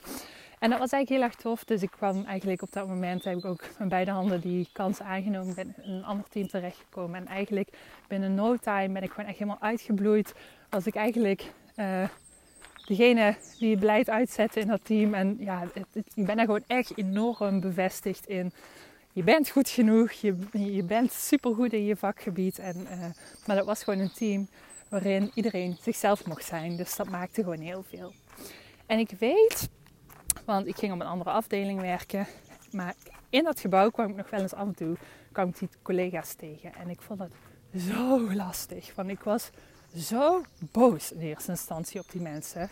En 0.58 0.70
dat 0.70 0.78
was 0.78 0.90
eigenlijk 0.90 1.08
heel 1.08 1.30
erg 1.30 1.34
tof. 1.34 1.64
Dus 1.64 1.82
ik 1.82 1.90
kwam 1.90 2.24
eigenlijk 2.24 2.62
op 2.62 2.72
dat 2.72 2.88
moment, 2.88 3.24
heb 3.24 3.36
ik 3.36 3.44
ook 3.44 3.64
met 3.78 3.88
beide 3.88 4.10
handen 4.10 4.40
die 4.40 4.68
kans 4.72 5.00
aangenomen. 5.00 5.54
Ben 5.54 5.74
in 5.82 5.92
een 5.92 6.04
ander 6.04 6.28
team 6.28 6.48
terechtgekomen. 6.48 7.16
En 7.16 7.26
eigenlijk 7.26 7.68
binnen 8.08 8.34
no 8.34 8.56
time 8.56 8.92
ben 8.92 9.02
ik 9.02 9.10
gewoon 9.10 9.28
echt 9.28 9.38
helemaal 9.38 9.60
uitgebloeid. 9.60 10.34
Was 10.70 10.86
ik 10.86 10.94
eigenlijk 10.94 11.52
uh, 11.76 12.08
degene 12.84 13.36
die 13.58 13.70
het 13.70 13.80
beleid 13.80 14.10
uitzette 14.10 14.60
in 14.60 14.66
dat 14.66 14.84
team. 14.84 15.14
En 15.14 15.36
ja, 15.38 15.68
het, 15.72 16.06
ik 16.14 16.26
ben 16.26 16.38
er 16.38 16.44
gewoon 16.44 16.64
echt 16.66 16.98
enorm 16.98 17.60
bevestigd 17.60 18.26
in. 18.26 18.52
Je 19.12 19.22
bent 19.22 19.50
goed 19.50 19.68
genoeg, 19.68 20.12
je, 20.12 20.36
je 20.52 20.82
bent 20.82 21.12
supergoed 21.12 21.72
in 21.72 21.84
je 21.84 21.96
vakgebied. 21.96 22.58
En, 22.58 22.76
uh, 22.76 22.98
maar 23.46 23.56
dat 23.56 23.66
was 23.66 23.82
gewoon 23.82 24.00
een 24.00 24.12
team 24.12 24.48
waarin 24.88 25.30
iedereen 25.34 25.76
zichzelf 25.80 26.26
mocht 26.26 26.44
zijn. 26.44 26.76
Dus 26.76 26.96
dat 26.96 27.08
maakte 27.08 27.42
gewoon 27.42 27.60
heel 27.60 27.84
veel. 27.88 28.12
En 28.86 28.98
ik 28.98 29.10
weet 29.18 29.68
want 30.44 30.66
ik 30.66 30.76
ging 30.76 30.92
op 30.92 31.00
een 31.00 31.06
andere 31.06 31.30
afdeling 31.30 31.80
werken. 31.80 32.26
Maar 32.70 32.94
in 33.30 33.44
dat 33.44 33.60
gebouw 33.60 33.90
kwam 33.90 34.08
ik 34.08 34.16
nog 34.16 34.30
wel 34.30 34.40
eens 34.40 34.54
af 34.54 34.66
en 34.66 34.74
toe 34.74 34.96
kwam 35.32 35.48
ik 35.48 35.58
die 35.58 35.68
collega's 35.82 36.34
tegen. 36.34 36.74
En 36.74 36.88
ik 36.88 37.00
vond 37.00 37.18
het 37.18 37.32
zo 37.82 38.32
lastig. 38.34 38.94
Want 38.94 39.08
ik 39.08 39.20
was 39.20 39.50
zo 39.96 40.42
boos 40.58 41.12
in 41.12 41.20
eerste 41.20 41.50
instantie 41.50 42.00
op 42.00 42.10
die 42.10 42.20
mensen. 42.20 42.62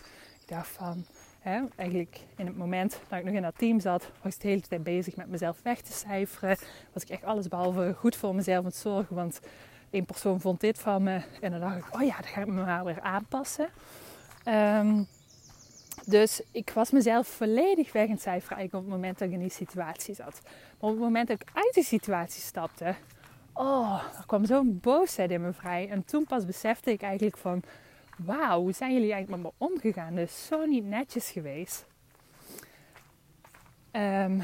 Ik 0.41 0.47
dacht 0.47 0.67
van, 0.67 1.05
hè, 1.39 1.61
eigenlijk 1.75 2.19
in 2.35 2.45
het 2.45 2.57
moment 2.57 2.99
dat 3.07 3.19
ik 3.19 3.25
nog 3.25 3.33
in 3.33 3.41
dat 3.41 3.57
team 3.57 3.79
zat, 3.79 4.11
was 4.21 4.35
ik 4.35 4.41
de 4.41 4.47
hele 4.47 4.61
tijd 4.61 4.83
bezig 4.83 5.15
met 5.15 5.27
mezelf 5.27 5.57
weg 5.63 5.81
te 5.81 5.93
cijferen. 5.93 6.57
Was 6.93 7.03
ik 7.03 7.09
echt 7.09 7.23
alles 7.23 7.47
behalve 7.47 7.95
goed 7.97 8.15
voor 8.15 8.35
mezelf 8.35 8.57
aan 8.57 8.65
het 8.65 8.75
zorgen. 8.75 9.15
Want 9.15 9.39
één 9.89 10.05
persoon 10.05 10.41
vond 10.41 10.59
dit 10.59 10.79
van 10.79 11.03
me. 11.03 11.21
En 11.41 11.51
dan 11.51 11.59
dacht 11.59 11.77
ik, 11.77 11.95
oh 11.95 12.01
ja, 12.01 12.15
dan 12.15 12.31
ga 12.31 12.41
ik 12.41 12.47
me 12.47 12.63
maar 12.63 12.85
weer 12.85 13.01
aanpassen. 13.01 13.69
Um, 14.47 15.07
dus 16.05 16.41
ik 16.51 16.69
was 16.69 16.91
mezelf 16.91 17.27
volledig 17.27 17.93
weg 17.93 18.07
in 18.07 18.19
cijferen 18.19 18.63
op 18.63 18.71
het 18.71 18.87
moment 18.87 19.19
dat 19.19 19.27
ik 19.27 19.33
in 19.33 19.39
die 19.39 19.49
situatie 19.49 20.15
zat. 20.15 20.41
Maar 20.43 20.89
op 20.89 20.89
het 20.89 20.99
moment 20.99 21.27
dat 21.27 21.41
ik 21.41 21.47
uit 21.53 21.73
die 21.73 21.83
situatie 21.83 22.41
stapte, 22.41 22.95
oh, 23.53 24.03
er 24.17 24.25
kwam 24.25 24.45
zo'n 24.45 24.79
boosheid 24.81 25.31
in 25.31 25.41
me 25.41 25.53
vrij. 25.53 25.89
En 25.89 26.05
toen 26.05 26.25
pas 26.25 26.45
besefte 26.45 26.91
ik 26.91 27.01
eigenlijk 27.01 27.37
van, 27.37 27.63
wauw, 28.17 28.61
hoe 28.61 28.71
zijn 28.71 28.93
jullie 28.93 29.13
eigenlijk 29.13 29.43
met 29.43 29.51
me 29.51 29.65
omgegaan? 29.65 30.15
Dat 30.15 30.27
is 30.27 30.45
zo 30.45 30.65
niet 30.65 30.85
netjes 30.85 31.29
geweest. 31.29 31.85
Um, 33.91 34.41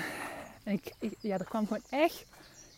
ik, 0.64 0.94
ja, 1.20 1.38
er 1.38 1.46
kwam 1.46 1.68
gewoon 1.68 1.84
echt, 1.90 2.26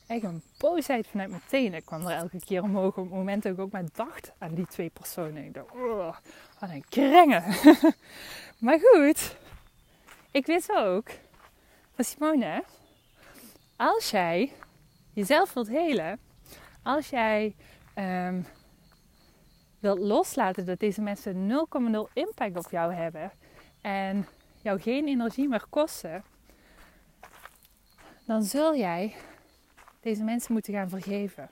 echt 0.07 0.23
een 0.23 0.41
boosheid 0.57 1.07
vanuit 1.07 1.29
mijn 1.29 1.41
tenen. 1.47 1.79
Ik 1.79 1.85
kwam 1.85 2.05
er 2.05 2.15
elke 2.15 2.39
keer 2.39 2.63
omhoog 2.63 2.97
op 2.97 3.03
het 3.03 3.13
moment 3.13 3.43
dat 3.43 3.53
ik 3.53 3.59
ook 3.59 3.71
maar 3.71 3.85
dacht 3.93 4.31
aan 4.37 4.53
die 4.53 4.67
twee 4.67 4.89
personen. 4.89 5.45
Ik 5.45 5.53
dacht, 5.53 5.71
oh, 5.71 6.15
wat 6.59 6.69
een 6.69 6.85
krengen. 6.89 7.43
Maar 8.61 8.79
goed, 8.79 9.35
ik 10.31 10.45
wist 10.45 10.71
ook 10.71 11.09
van 11.95 12.05
Simone, 12.05 12.63
als 13.75 14.09
jij 14.09 14.53
jezelf 15.13 15.53
wilt 15.53 15.67
helen, 15.67 16.19
als 16.83 17.09
jij 17.09 17.55
um, 17.95 18.45
wilt 19.79 19.99
loslaten 19.99 20.65
dat 20.65 20.79
deze 20.79 21.01
mensen 21.01 21.49
0,0 21.49 22.13
impact 22.13 22.57
op 22.57 22.71
jou 22.71 22.93
hebben 22.93 23.31
en 23.81 24.27
jou 24.61 24.79
geen 24.79 25.07
energie 25.07 25.47
meer 25.47 25.65
kosten, 25.69 26.23
dan 28.25 28.43
zul 28.43 28.75
jij 28.75 29.15
deze 29.99 30.23
mensen 30.23 30.53
moeten 30.53 30.73
gaan 30.73 30.89
vergeven. 30.89 31.49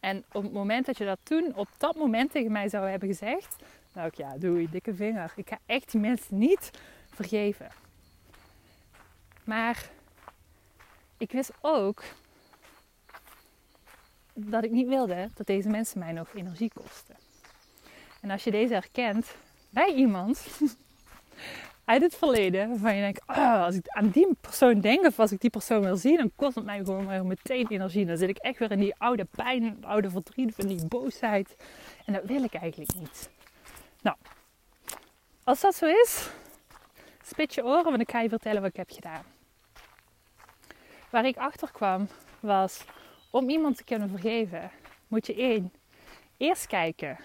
En 0.00 0.24
op 0.32 0.42
het 0.42 0.52
moment 0.52 0.86
dat 0.86 0.98
je 0.98 1.04
dat 1.04 1.18
toen 1.22 1.54
op 1.54 1.68
dat 1.78 1.96
moment 1.96 2.30
tegen 2.30 2.52
mij 2.52 2.68
zou 2.68 2.88
hebben 2.88 3.08
gezegd, 3.08 3.56
nou 3.92 4.10
ja, 4.14 4.38
doei, 4.38 4.70
dikke 4.70 4.94
vinger. 4.94 5.32
Ik 5.36 5.48
ga 5.48 5.58
echt 5.66 5.90
die 5.90 6.00
mensen 6.00 6.38
niet 6.38 6.70
vergeven. 7.08 7.68
Maar 9.44 9.90
ik 11.20 11.32
wist 11.32 11.52
ook 11.60 12.02
dat 14.34 14.64
ik 14.64 14.70
niet 14.70 14.88
wilde 14.88 15.28
dat 15.34 15.46
deze 15.46 15.68
mensen 15.68 15.98
mij 15.98 16.12
nog 16.12 16.28
energie 16.34 16.70
kosten. 16.74 17.16
En 18.20 18.30
als 18.30 18.44
je 18.44 18.50
deze 18.50 18.72
herkent 18.72 19.34
bij 19.70 19.92
iemand 19.94 20.46
uit 21.84 22.02
het 22.02 22.14
verleden, 22.14 22.68
waarvan 22.68 22.94
je 22.94 23.00
denkt, 23.00 23.22
oh, 23.26 23.62
als 23.64 23.74
ik 23.74 23.88
aan 23.88 24.08
die 24.08 24.34
persoon 24.40 24.80
denk 24.80 25.06
of 25.06 25.18
als 25.18 25.32
ik 25.32 25.40
die 25.40 25.50
persoon 25.50 25.80
wil 25.80 25.96
zien, 25.96 26.16
dan 26.16 26.32
kost 26.36 26.54
het 26.54 26.64
mij 26.64 26.78
gewoon 26.78 27.06
weer 27.06 27.26
meteen 27.26 27.66
energie. 27.68 28.06
Dan 28.06 28.16
zit 28.16 28.28
ik 28.28 28.38
echt 28.38 28.58
weer 28.58 28.70
in 28.70 28.78
die 28.78 28.94
oude 28.98 29.24
pijn, 29.24 29.84
oude 29.84 30.10
verdriet, 30.10 30.58
in 30.58 30.66
die 30.66 30.86
boosheid. 30.86 31.56
En 32.04 32.12
dat 32.12 32.24
wil 32.24 32.42
ik 32.42 32.54
eigenlijk 32.54 32.94
niet. 32.94 33.30
Nou, 34.02 34.16
als 35.44 35.60
dat 35.60 35.74
zo 35.74 35.86
is, 35.86 36.30
spit 37.22 37.54
je 37.54 37.64
oren, 37.64 37.84
want 37.84 38.00
ik 38.00 38.10
ga 38.10 38.20
je 38.20 38.28
vertellen 38.28 38.60
wat 38.60 38.70
ik 38.70 38.76
heb 38.76 38.90
gedaan. 38.90 39.24
Waar 41.10 41.26
ik 41.26 41.36
achter 41.36 41.72
kwam 41.72 42.08
was, 42.40 42.84
om 43.30 43.48
iemand 43.48 43.76
te 43.76 43.84
kunnen 43.84 44.08
vergeven, 44.08 44.70
moet 45.08 45.26
je 45.26 45.34
één, 45.34 45.72
eerst 46.36 46.66
kijken 46.66 47.18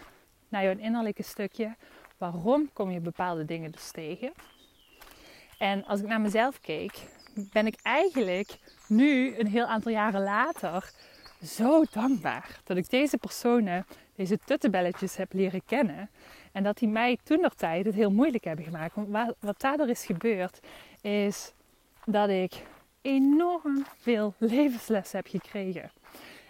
naar 0.50 0.64
jouw 0.64 0.78
innerlijke 0.78 1.24
stukje. 1.24 1.76
Waarom 2.18 2.70
kom 2.74 2.92
je 2.92 3.00
bepaalde 3.00 3.46
dingen 3.46 3.72
dus 3.72 3.92
tegen? 3.92 4.34
En 5.58 5.86
als 5.86 6.00
ik 6.00 6.08
naar 6.08 6.22
mezelf 6.22 6.60
keek, 6.60 6.94
ben 7.52 7.68
ik 7.68 7.80
eigenlijk 7.82 8.58
nu, 8.88 9.38
een 9.38 9.48
heel 9.48 9.66
aantal 9.66 9.92
jaren 9.92 10.24
later, 10.24 10.92
zo 11.44 11.84
dankbaar 11.92 12.60
dat 12.64 12.78
ik 12.78 12.90
deze 12.90 13.18
personen, 13.18 13.86
deze 14.16 14.38
tuttebelletjes 14.46 15.16
heb 15.16 15.34
leren 15.34 15.66
kennen. 15.66 16.10
En 16.52 16.64
dat 16.64 16.78
die 16.78 16.88
mij 16.88 17.18
toen 17.24 17.42
nog 17.42 17.54
tijd 17.54 17.86
het 17.86 17.96
heel 17.96 18.12
moeilijk 18.12 18.44
hebben 18.44 18.66
gemaakt. 18.66 18.96
Want 18.96 19.36
wat 19.40 19.60
daardoor 19.62 19.90
is 19.90 20.06
gebeurd, 20.06 20.60
is 21.02 21.54
dat 22.06 22.30
ik 22.30 22.54
enorm 23.06 23.86
veel 23.98 24.34
levenslessen 24.38 25.18
heb 25.18 25.28
gekregen. 25.28 25.92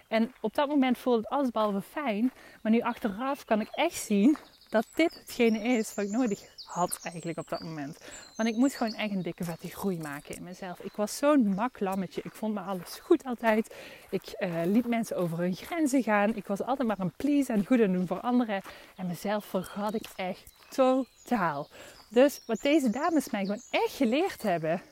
En 0.08 0.32
op 0.40 0.54
dat 0.54 0.68
moment 0.68 0.98
voelde 0.98 1.18
het 1.18 1.28
alles 1.28 1.50
behalve 1.50 1.80
fijn. 1.80 2.32
Maar 2.62 2.72
nu 2.72 2.80
achteraf 2.80 3.44
kan 3.44 3.60
ik 3.60 3.68
echt 3.70 4.04
zien 4.04 4.36
dat 4.68 4.86
dit 4.94 5.14
hetgene 5.14 5.58
is 5.58 5.94
wat 5.94 6.04
ik 6.04 6.10
nodig 6.10 6.40
had 6.64 6.98
eigenlijk 7.02 7.38
op 7.38 7.48
dat 7.48 7.60
moment. 7.60 7.98
Want 8.36 8.48
ik 8.48 8.56
moest 8.56 8.76
gewoon 8.76 8.94
echt 8.94 9.10
een 9.10 9.22
dikke 9.22 9.44
vette 9.44 9.68
groei 9.68 9.98
maken 9.98 10.36
in 10.36 10.42
mezelf. 10.42 10.80
Ik 10.80 10.92
was 10.92 11.16
zo'n 11.16 11.54
maklammetje. 11.54 12.20
Ik 12.24 12.34
vond 12.34 12.54
me 12.54 12.60
alles 12.60 12.98
goed 13.02 13.24
altijd. 13.24 13.74
Ik 14.10 14.34
uh, 14.38 14.62
liet 14.64 14.86
mensen 14.86 15.16
over 15.16 15.38
hun 15.38 15.54
grenzen 15.54 16.02
gaan. 16.02 16.36
Ik 16.36 16.46
was 16.46 16.62
altijd 16.62 16.88
maar 16.88 16.98
een 16.98 17.12
please 17.16 17.52
en 17.52 17.66
goed 17.66 17.80
aan 17.80 17.92
doen 17.92 18.06
voor 18.06 18.20
anderen. 18.20 18.62
En 18.96 19.06
mezelf 19.06 19.44
vergat 19.44 19.94
ik 19.94 20.06
echt 20.16 20.42
totaal. 20.68 21.68
Dus 22.10 22.42
wat 22.46 22.60
deze 22.60 22.90
dames 22.90 23.30
mij 23.30 23.40
gewoon 23.40 23.62
echt 23.70 23.92
geleerd 23.92 24.42
hebben, 24.42 24.82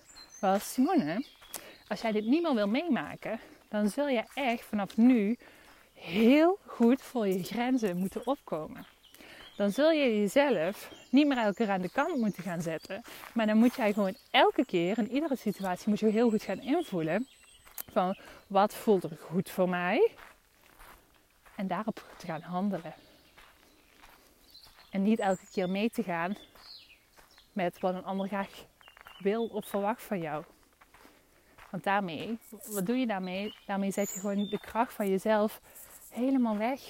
was 0.40 0.73
Simone, 0.73 1.25
als 1.86 2.00
jij 2.00 2.12
dit 2.12 2.24
niet 2.24 2.42
meer 2.42 2.54
wil 2.54 2.68
meemaken, 2.68 3.40
dan 3.68 3.88
zul 3.88 4.08
je 4.08 4.22
echt 4.34 4.64
vanaf 4.64 4.96
nu 4.96 5.36
heel 5.92 6.58
goed 6.66 7.02
voor 7.02 7.28
je 7.28 7.42
grenzen 7.42 7.96
moeten 7.96 8.26
opkomen 8.26 8.86
dan 9.56 9.70
zul 9.70 9.90
je 9.90 10.20
jezelf 10.20 10.92
niet 11.10 11.26
meer 11.26 11.38
elke 11.38 11.54
keer 11.54 11.70
aan 11.70 11.80
de 11.80 11.90
kant 11.90 12.16
moeten 12.16 12.42
gaan 12.42 12.62
zetten. 12.62 13.02
Maar 13.34 13.46
dan 13.46 13.56
moet 13.56 13.74
jij 13.74 13.92
gewoon 13.92 14.16
elke 14.30 14.64
keer, 14.64 14.98
in 14.98 15.12
iedere 15.12 15.36
situatie, 15.36 15.88
moet 15.88 16.00
je 16.00 16.06
heel 16.06 16.30
goed 16.30 16.42
gaan 16.42 16.60
invoelen 16.60 17.28
van 17.92 18.16
wat 18.46 18.74
voelt 18.74 19.04
er 19.04 19.18
goed 19.20 19.50
voor 19.50 19.68
mij. 19.68 20.10
En 21.56 21.66
daarop 21.66 22.04
te 22.16 22.26
gaan 22.26 22.40
handelen. 22.40 22.94
En 24.90 25.02
niet 25.02 25.18
elke 25.18 25.46
keer 25.52 25.70
mee 25.70 25.90
te 25.90 26.02
gaan 26.02 26.36
met 27.52 27.80
wat 27.80 27.94
een 27.94 28.04
ander 28.04 28.26
graag 28.26 28.50
wil 29.18 29.46
of 29.46 29.66
verwacht 29.66 30.02
van 30.02 30.20
jou. 30.20 30.44
Want 31.75 31.87
daarmee, 31.87 32.38
wat 32.66 32.87
doe 32.87 32.97
je 32.97 33.07
daarmee? 33.07 33.54
Daarmee 33.66 33.90
zet 33.90 34.11
je 34.14 34.21
gewoon 34.21 34.47
de 34.47 34.61
kracht 34.61 34.93
van 34.93 35.09
jezelf 35.09 35.61
helemaal 36.11 36.57
weg 36.57 36.81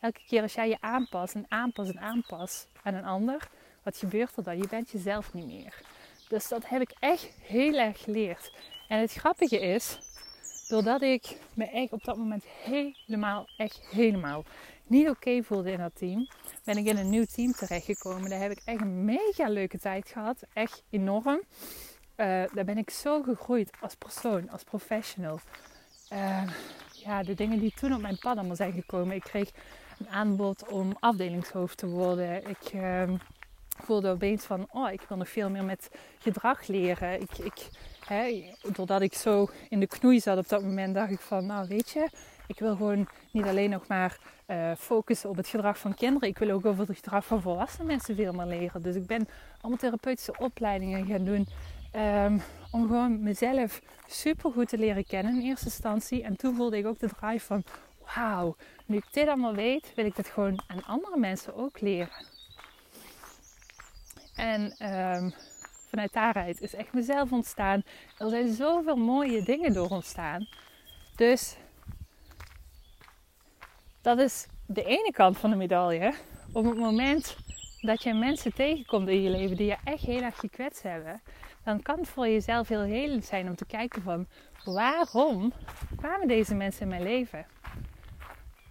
elke 0.00 0.20
keer 0.26 0.42
als 0.42 0.54
jij 0.54 0.68
je 0.68 0.80
aanpast 0.80 1.34
en 1.34 1.46
aanpast 1.48 1.90
en 1.90 2.00
aanpast 2.00 2.68
aan 2.82 2.94
een 2.94 3.04
ander, 3.04 3.48
wat 3.82 3.96
gebeurt 3.96 4.36
er 4.36 4.42
dan? 4.42 4.56
Je 4.56 4.68
bent 4.68 4.90
jezelf 4.90 5.32
niet 5.32 5.46
meer. 5.46 5.82
Dus 6.28 6.48
dat 6.48 6.68
heb 6.68 6.80
ik 6.80 6.94
echt 6.98 7.30
heel 7.40 7.74
erg 7.74 8.02
geleerd. 8.02 8.52
En 8.88 9.00
het 9.00 9.12
grappige 9.12 9.60
is, 9.60 9.98
doordat 10.68 11.02
ik 11.02 11.36
me 11.54 11.64
echt 11.64 11.92
op 11.92 12.04
dat 12.04 12.16
moment 12.16 12.44
helemaal, 12.44 13.48
echt 13.56 13.80
helemaal 13.90 14.44
niet 14.86 15.08
oké 15.08 15.42
voelde 15.42 15.70
in 15.70 15.78
dat 15.78 15.96
team, 15.96 16.28
ben 16.64 16.76
ik 16.76 16.86
in 16.86 16.96
een 16.96 17.10
nieuw 17.10 17.26
team 17.34 17.52
terechtgekomen. 17.52 18.30
Daar 18.30 18.40
heb 18.40 18.50
ik 18.50 18.62
echt 18.64 18.80
een 18.80 19.04
mega 19.04 19.48
leuke 19.48 19.78
tijd 19.78 20.08
gehad. 20.08 20.42
Echt 20.52 20.82
enorm. 20.90 21.42
Uh, 22.16 22.26
daar 22.54 22.64
ben 22.64 22.78
ik 22.78 22.90
zo 22.90 23.22
gegroeid 23.22 23.70
als 23.80 23.94
persoon, 23.94 24.50
als 24.50 24.62
professional. 24.62 25.40
Uh, 26.12 26.42
ja, 26.92 27.22
de 27.22 27.34
dingen 27.34 27.58
die 27.58 27.72
toen 27.76 27.94
op 27.94 28.00
mijn 28.00 28.18
pad 28.18 28.36
allemaal 28.36 28.56
zijn 28.56 28.72
gekomen. 28.72 29.16
Ik 29.16 29.22
kreeg 29.22 29.50
een 29.98 30.08
aanbod 30.08 30.68
om 30.68 30.96
afdelingshoofd 31.00 31.78
te 31.78 31.86
worden. 31.86 32.48
Ik 32.48 32.72
uh, 32.74 33.02
voelde 33.82 34.10
opeens 34.10 34.44
van, 34.44 34.66
oh, 34.70 34.90
ik 34.90 35.02
wil 35.08 35.16
nog 35.16 35.28
veel 35.28 35.50
meer 35.50 35.64
met 35.64 35.90
gedrag 36.18 36.66
leren. 36.66 37.20
Ik, 37.20 37.38
ik, 37.38 37.68
hè, 38.06 38.50
doordat 38.72 39.00
ik 39.00 39.14
zo 39.14 39.48
in 39.68 39.80
de 39.80 39.86
knoei 39.86 40.20
zat 40.20 40.38
op 40.38 40.48
dat 40.48 40.62
moment, 40.62 40.94
dacht 40.94 41.10
ik 41.10 41.20
van, 41.20 41.46
nou 41.46 41.68
weet 41.68 41.90
je, 41.90 42.08
ik 42.46 42.58
wil 42.58 42.76
gewoon 42.76 43.08
niet 43.30 43.44
alleen 43.44 43.70
nog 43.70 43.86
maar 43.86 44.18
uh, 44.46 44.72
focussen 44.78 45.30
op 45.30 45.36
het 45.36 45.48
gedrag 45.48 45.78
van 45.78 45.94
kinderen. 45.94 46.28
Ik 46.28 46.38
wil 46.38 46.50
ook 46.50 46.66
over 46.66 46.86
het 46.86 46.96
gedrag 46.96 47.24
van 47.24 47.42
volwassen 47.42 47.86
mensen 47.86 48.16
veel 48.16 48.32
meer 48.32 48.46
leren. 48.46 48.82
Dus 48.82 48.94
ik 48.94 49.06
ben 49.06 49.28
allemaal 49.60 49.78
therapeutische 49.78 50.38
opleidingen 50.38 51.06
gaan 51.06 51.24
doen. 51.24 51.46
Um, 51.96 52.42
om 52.70 52.86
gewoon 52.86 53.22
mezelf 53.22 53.80
super 54.06 54.52
goed 54.52 54.68
te 54.68 54.78
leren 54.78 55.06
kennen 55.06 55.34
in 55.34 55.48
eerste 55.48 55.64
instantie. 55.64 56.22
En 56.22 56.36
toen 56.36 56.54
voelde 56.54 56.78
ik 56.78 56.86
ook 56.86 56.98
de 56.98 57.08
drive 57.08 57.46
van: 57.46 57.64
wauw, 58.14 58.56
nu 58.86 58.96
ik 58.96 59.04
dit 59.10 59.28
allemaal 59.28 59.54
weet, 59.54 59.92
wil 59.94 60.04
ik 60.04 60.16
dat 60.16 60.28
gewoon 60.28 60.62
aan 60.66 60.84
andere 60.84 61.16
mensen 61.16 61.54
ook 61.54 61.80
leren. 61.80 62.26
En 64.34 64.62
um, 64.62 65.34
vanuit 65.88 66.12
daaruit 66.12 66.60
is 66.60 66.74
echt 66.74 66.92
mezelf 66.92 67.32
ontstaan. 67.32 67.82
Er 68.18 68.28
zijn 68.28 68.52
zoveel 68.52 68.96
mooie 68.96 69.42
dingen 69.42 69.72
door 69.72 69.88
ontstaan. 69.88 70.48
Dus 71.16 71.56
dat 74.02 74.18
is 74.18 74.46
de 74.66 74.84
ene 74.84 75.12
kant 75.12 75.38
van 75.38 75.50
de 75.50 75.56
medaille. 75.56 76.14
Op 76.52 76.64
het 76.64 76.76
moment 76.76 77.36
dat 77.86 78.02
je 78.02 78.14
mensen 78.14 78.54
tegenkomt 78.54 79.08
in 79.08 79.22
je 79.22 79.30
leven 79.30 79.56
die 79.56 79.66
je 79.66 79.76
echt 79.84 80.02
heel 80.02 80.22
erg 80.22 80.36
gekwetst 80.36 80.82
hebben, 80.82 81.22
dan 81.64 81.82
kan 81.82 81.98
het 81.98 82.08
voor 82.08 82.28
jezelf 82.28 82.68
heel 82.68 82.82
helend 82.82 83.24
zijn 83.24 83.48
om 83.48 83.54
te 83.54 83.66
kijken 83.66 84.02
van 84.02 84.26
waarom 84.64 85.52
kwamen 85.96 86.28
deze 86.28 86.54
mensen 86.54 86.82
in 86.82 86.88
mijn 86.88 87.02
leven? 87.02 87.46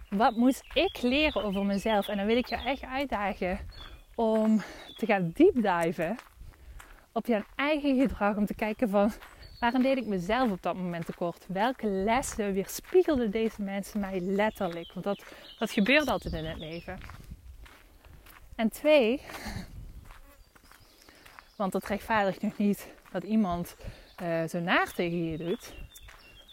Wat 0.08 0.36
moest 0.36 0.62
ik 0.72 1.02
leren 1.02 1.44
over 1.44 1.64
mezelf? 1.64 2.08
En 2.08 2.16
dan 2.16 2.26
wil 2.26 2.36
ik 2.36 2.46
je 2.46 2.56
echt 2.56 2.82
uitdagen 2.82 3.58
om 4.14 4.62
te 4.96 5.06
gaan 5.06 5.30
diepdiven 5.34 6.16
op 7.12 7.26
je 7.26 7.44
eigen 7.54 8.00
gedrag. 8.00 8.36
Om 8.36 8.46
te 8.46 8.54
kijken 8.54 8.88
van 8.88 9.12
waarom 9.60 9.82
deed 9.82 9.96
ik 9.96 10.06
mezelf 10.06 10.50
op 10.50 10.62
dat 10.62 10.74
moment 10.74 11.06
tekort? 11.06 11.46
Welke 11.48 11.86
lessen 11.86 12.52
weerspiegelden 12.52 13.30
deze 13.30 13.62
mensen 13.62 14.00
mij 14.00 14.20
letterlijk? 14.20 14.92
Want 14.92 15.04
dat, 15.04 15.24
dat 15.58 15.70
gebeurt 15.70 16.08
altijd 16.08 16.34
in 16.34 16.44
het 16.44 16.58
leven. 16.58 16.98
En 18.54 18.68
twee, 18.68 19.20
want 21.56 21.72
dat 21.72 21.86
rechtvaardigt 21.86 22.42
nog 22.42 22.56
niet 22.56 22.88
dat 23.12 23.22
iemand 23.22 23.76
uh, 24.22 24.44
zo 24.44 24.60
naar 24.60 24.92
tegen 24.92 25.24
je 25.24 25.36
doet. 25.36 25.74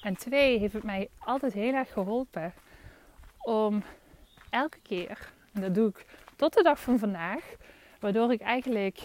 En 0.02 0.16
twee, 0.16 0.60
heeft 0.60 0.74
het 0.74 0.84
mij 0.84 1.10
altijd 1.20 1.54
heel 1.54 1.74
erg 1.74 1.92
geholpen 1.92 2.54
om 3.38 3.84
elke 4.50 4.80
keer, 4.82 5.32
en 5.54 5.62
dat 5.62 5.76
doe 5.76 5.90
ik 5.90 6.06
tot 6.36 6.54
de 6.54 6.64
dag 6.64 6.80
van 6.80 7.00
vandaag, 7.00 7.56
waardoor 8.00 8.32
ik 8.32 8.42
eigenlijk 8.42 9.00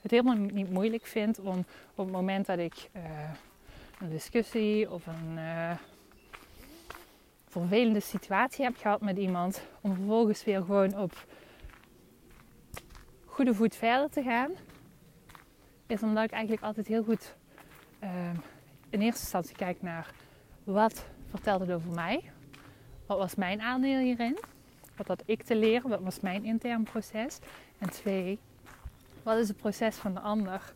het 0.00 0.10
helemaal 0.10 0.36
niet 0.36 0.70
moeilijk 0.70 1.06
vind 1.06 1.38
om 1.38 1.64
op 1.94 2.04
het 2.04 2.10
moment 2.10 2.46
dat 2.46 2.58
ik 2.58 2.88
uh, 2.96 3.02
een 4.00 4.10
discussie 4.10 4.90
of 4.90 5.06
een 5.06 5.36
uh, 5.36 5.70
vervelende 7.48 8.00
situatie 8.00 8.64
heb 8.64 8.76
gehad 8.76 9.00
met 9.00 9.16
iemand, 9.16 9.62
om 9.80 9.94
vervolgens 9.94 10.44
weer 10.44 10.60
gewoon 10.60 10.98
op 10.98 11.26
goede 13.36 13.54
voet 13.54 13.76
verder 13.76 14.10
te 14.10 14.22
gaan 14.22 14.50
is 15.86 16.02
omdat 16.02 16.24
ik 16.24 16.30
eigenlijk 16.30 16.62
altijd 16.62 16.86
heel 16.86 17.02
goed 17.02 17.34
uh, 18.02 18.10
in 18.90 19.00
eerste 19.00 19.20
instantie 19.20 19.56
kijk 19.56 19.82
naar 19.82 20.10
wat 20.64 21.06
vertelt 21.30 21.60
het 21.60 21.72
over 21.72 21.90
mij? 21.90 22.30
Wat 23.06 23.18
was 23.18 23.34
mijn 23.34 23.60
aandeel 23.60 23.98
hierin? 23.98 24.38
Wat 24.96 25.08
had 25.08 25.22
ik 25.26 25.42
te 25.42 25.56
leren? 25.56 25.90
Wat 25.90 26.00
was 26.00 26.20
mijn 26.20 26.44
intern 26.44 26.82
proces? 26.82 27.38
En 27.78 27.90
twee, 27.90 28.38
wat 29.22 29.38
is 29.38 29.48
het 29.48 29.56
proces 29.56 29.96
van 29.96 30.14
de 30.14 30.20
ander? 30.20 30.74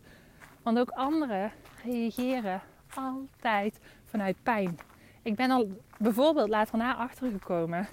Want 0.62 0.78
ook 0.78 0.90
anderen 0.90 1.52
reageren 1.84 2.60
altijd 2.94 3.78
vanuit 4.04 4.42
pijn. 4.42 4.78
Ik 5.22 5.34
ben 5.34 5.50
al 5.50 5.70
bijvoorbeeld 5.98 6.48
later 6.48 6.78
na 6.78 6.96
achtergekomen 6.96 7.88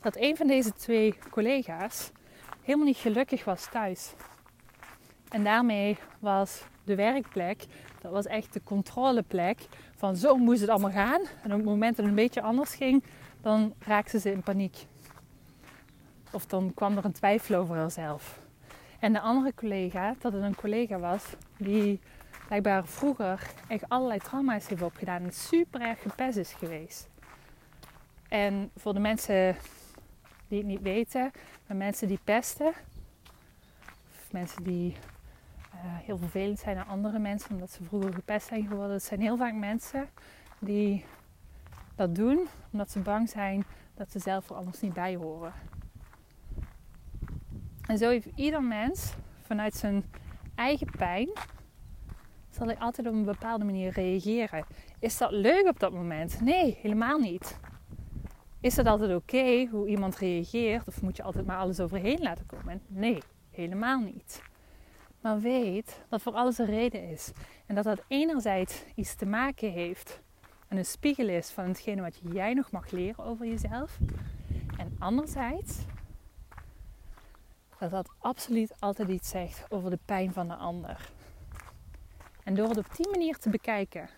dat 0.00 0.16
een 0.16 0.36
van 0.36 0.46
deze 0.46 0.72
twee 0.72 1.14
collega's 1.30 2.10
helemaal 2.68 2.88
niet 2.88 2.96
gelukkig 2.96 3.44
was 3.44 3.68
thuis. 3.70 4.12
En 5.28 5.44
daarmee 5.44 5.98
was 6.18 6.62
de 6.84 6.94
werkplek, 6.94 7.64
dat 8.00 8.12
was 8.12 8.26
echt 8.26 8.52
de 8.52 8.62
controleplek 8.64 9.58
van 9.96 10.16
zo 10.16 10.36
moest 10.36 10.60
het 10.60 10.70
allemaal 10.70 10.90
gaan. 10.90 11.20
En 11.42 11.52
op 11.52 11.56
het 11.56 11.64
moment 11.64 11.96
dat 11.96 12.04
het 12.06 12.14
een 12.14 12.22
beetje 12.24 12.42
anders 12.42 12.74
ging, 12.74 13.04
dan 13.40 13.74
raakte 13.78 14.18
ze 14.18 14.32
in 14.32 14.42
paniek. 14.42 14.86
Of 16.32 16.46
dan 16.46 16.74
kwam 16.74 16.96
er 16.96 17.04
een 17.04 17.12
twijfel 17.12 17.56
over 17.56 17.76
haarzelf. 17.76 18.40
En 18.98 19.12
de 19.12 19.20
andere 19.20 19.54
collega, 19.54 20.14
dat 20.18 20.32
het 20.32 20.42
een 20.42 20.56
collega 20.56 20.98
was 20.98 21.24
die 21.56 22.00
blijkbaar 22.46 22.86
vroeger 22.86 23.50
echt 23.68 23.88
allerlei 23.88 24.18
trauma's 24.18 24.68
heeft 24.68 24.82
opgedaan 24.82 25.22
en 25.22 25.32
super 25.32 25.80
erg 25.80 26.02
gepest 26.02 26.36
is 26.36 26.52
geweest. 26.52 27.08
En 28.28 28.70
voor 28.76 28.94
de 28.94 29.00
mensen 29.00 29.56
die 30.48 30.58
het 30.58 30.66
niet 30.66 30.82
weten, 30.82 31.30
maar 31.66 31.76
mensen 31.76 32.08
die 32.08 32.18
pesten, 32.24 32.72
of 34.10 34.32
mensen 34.32 34.64
die 34.64 34.96
uh, 35.74 35.80
heel 35.80 36.18
vervelend 36.18 36.58
zijn 36.58 36.76
aan 36.76 36.86
andere 36.86 37.18
mensen 37.18 37.50
omdat 37.50 37.70
ze 37.70 37.84
vroeger 37.84 38.14
gepest 38.14 38.46
zijn 38.46 38.66
geworden. 38.66 38.92
Het 38.92 39.02
zijn 39.02 39.20
heel 39.20 39.36
vaak 39.36 39.54
mensen 39.54 40.08
die 40.58 41.04
dat 41.94 42.14
doen 42.14 42.46
omdat 42.72 42.90
ze 42.90 43.00
bang 43.00 43.28
zijn 43.28 43.64
dat 43.94 44.10
ze 44.10 44.18
zelf 44.18 44.50
er 44.50 44.56
anders 44.56 44.80
niet 44.80 44.92
bij 44.92 45.16
horen. 45.16 45.52
En 47.86 47.98
zo 47.98 48.08
heeft 48.08 48.28
ieder 48.34 48.62
mens 48.62 49.14
vanuit 49.42 49.74
zijn 49.74 50.04
eigen 50.54 50.90
pijn 50.96 51.28
zal 52.58 52.66
hij 52.66 52.78
altijd 52.78 53.06
op 53.06 53.12
een 53.12 53.24
bepaalde 53.24 53.64
manier 53.64 53.92
reageren. 53.92 54.64
Is 54.98 55.18
dat 55.18 55.30
leuk 55.30 55.66
op 55.68 55.80
dat 55.80 55.92
moment? 55.92 56.40
Nee, 56.40 56.78
helemaal 56.82 57.18
niet. 57.18 57.58
Is 58.60 58.76
het 58.76 58.86
altijd 58.86 59.14
oké 59.14 59.66
hoe 59.70 59.88
iemand 59.88 60.16
reageert? 60.16 60.88
Of 60.88 61.02
moet 61.02 61.16
je 61.16 61.22
altijd 61.22 61.46
maar 61.46 61.58
alles 61.58 61.80
overheen 61.80 62.22
laten 62.22 62.46
komen? 62.46 62.82
Nee, 62.86 63.22
helemaal 63.50 64.00
niet. 64.00 64.42
Maar 65.20 65.40
weet 65.40 66.04
dat 66.08 66.22
voor 66.22 66.32
alles 66.32 66.58
een 66.58 66.66
reden 66.66 67.08
is. 67.08 67.32
En 67.66 67.74
dat 67.74 67.84
dat 67.84 68.04
enerzijds 68.08 68.84
iets 68.94 69.14
te 69.14 69.26
maken 69.26 69.72
heeft 69.72 70.20
en 70.68 70.76
een 70.76 70.84
spiegel 70.84 71.28
is 71.28 71.50
van 71.50 71.64
hetgene 71.64 72.02
wat 72.02 72.20
jij 72.32 72.54
nog 72.54 72.70
mag 72.70 72.90
leren 72.90 73.24
over 73.24 73.46
jezelf. 73.46 73.98
En 74.76 74.96
anderzijds 74.98 75.78
dat 77.78 77.90
dat 77.90 78.10
absoluut 78.18 78.80
altijd 78.80 79.08
iets 79.08 79.28
zegt 79.28 79.64
over 79.68 79.90
de 79.90 79.98
pijn 80.04 80.32
van 80.32 80.48
de 80.48 80.54
ander. 80.54 81.10
En 82.44 82.54
door 82.54 82.68
het 82.68 82.78
op 82.78 82.96
die 82.96 83.08
manier 83.10 83.38
te 83.38 83.50
bekijken, 83.50 84.08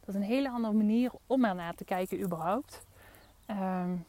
dat 0.00 0.08
is 0.08 0.14
een 0.14 0.22
hele 0.22 0.50
andere 0.50 0.74
manier 0.74 1.12
om 1.26 1.44
ernaar 1.44 1.74
te 1.74 1.84
kijken 1.84 2.20
überhaupt. 2.20 2.86
Um, 3.60 4.06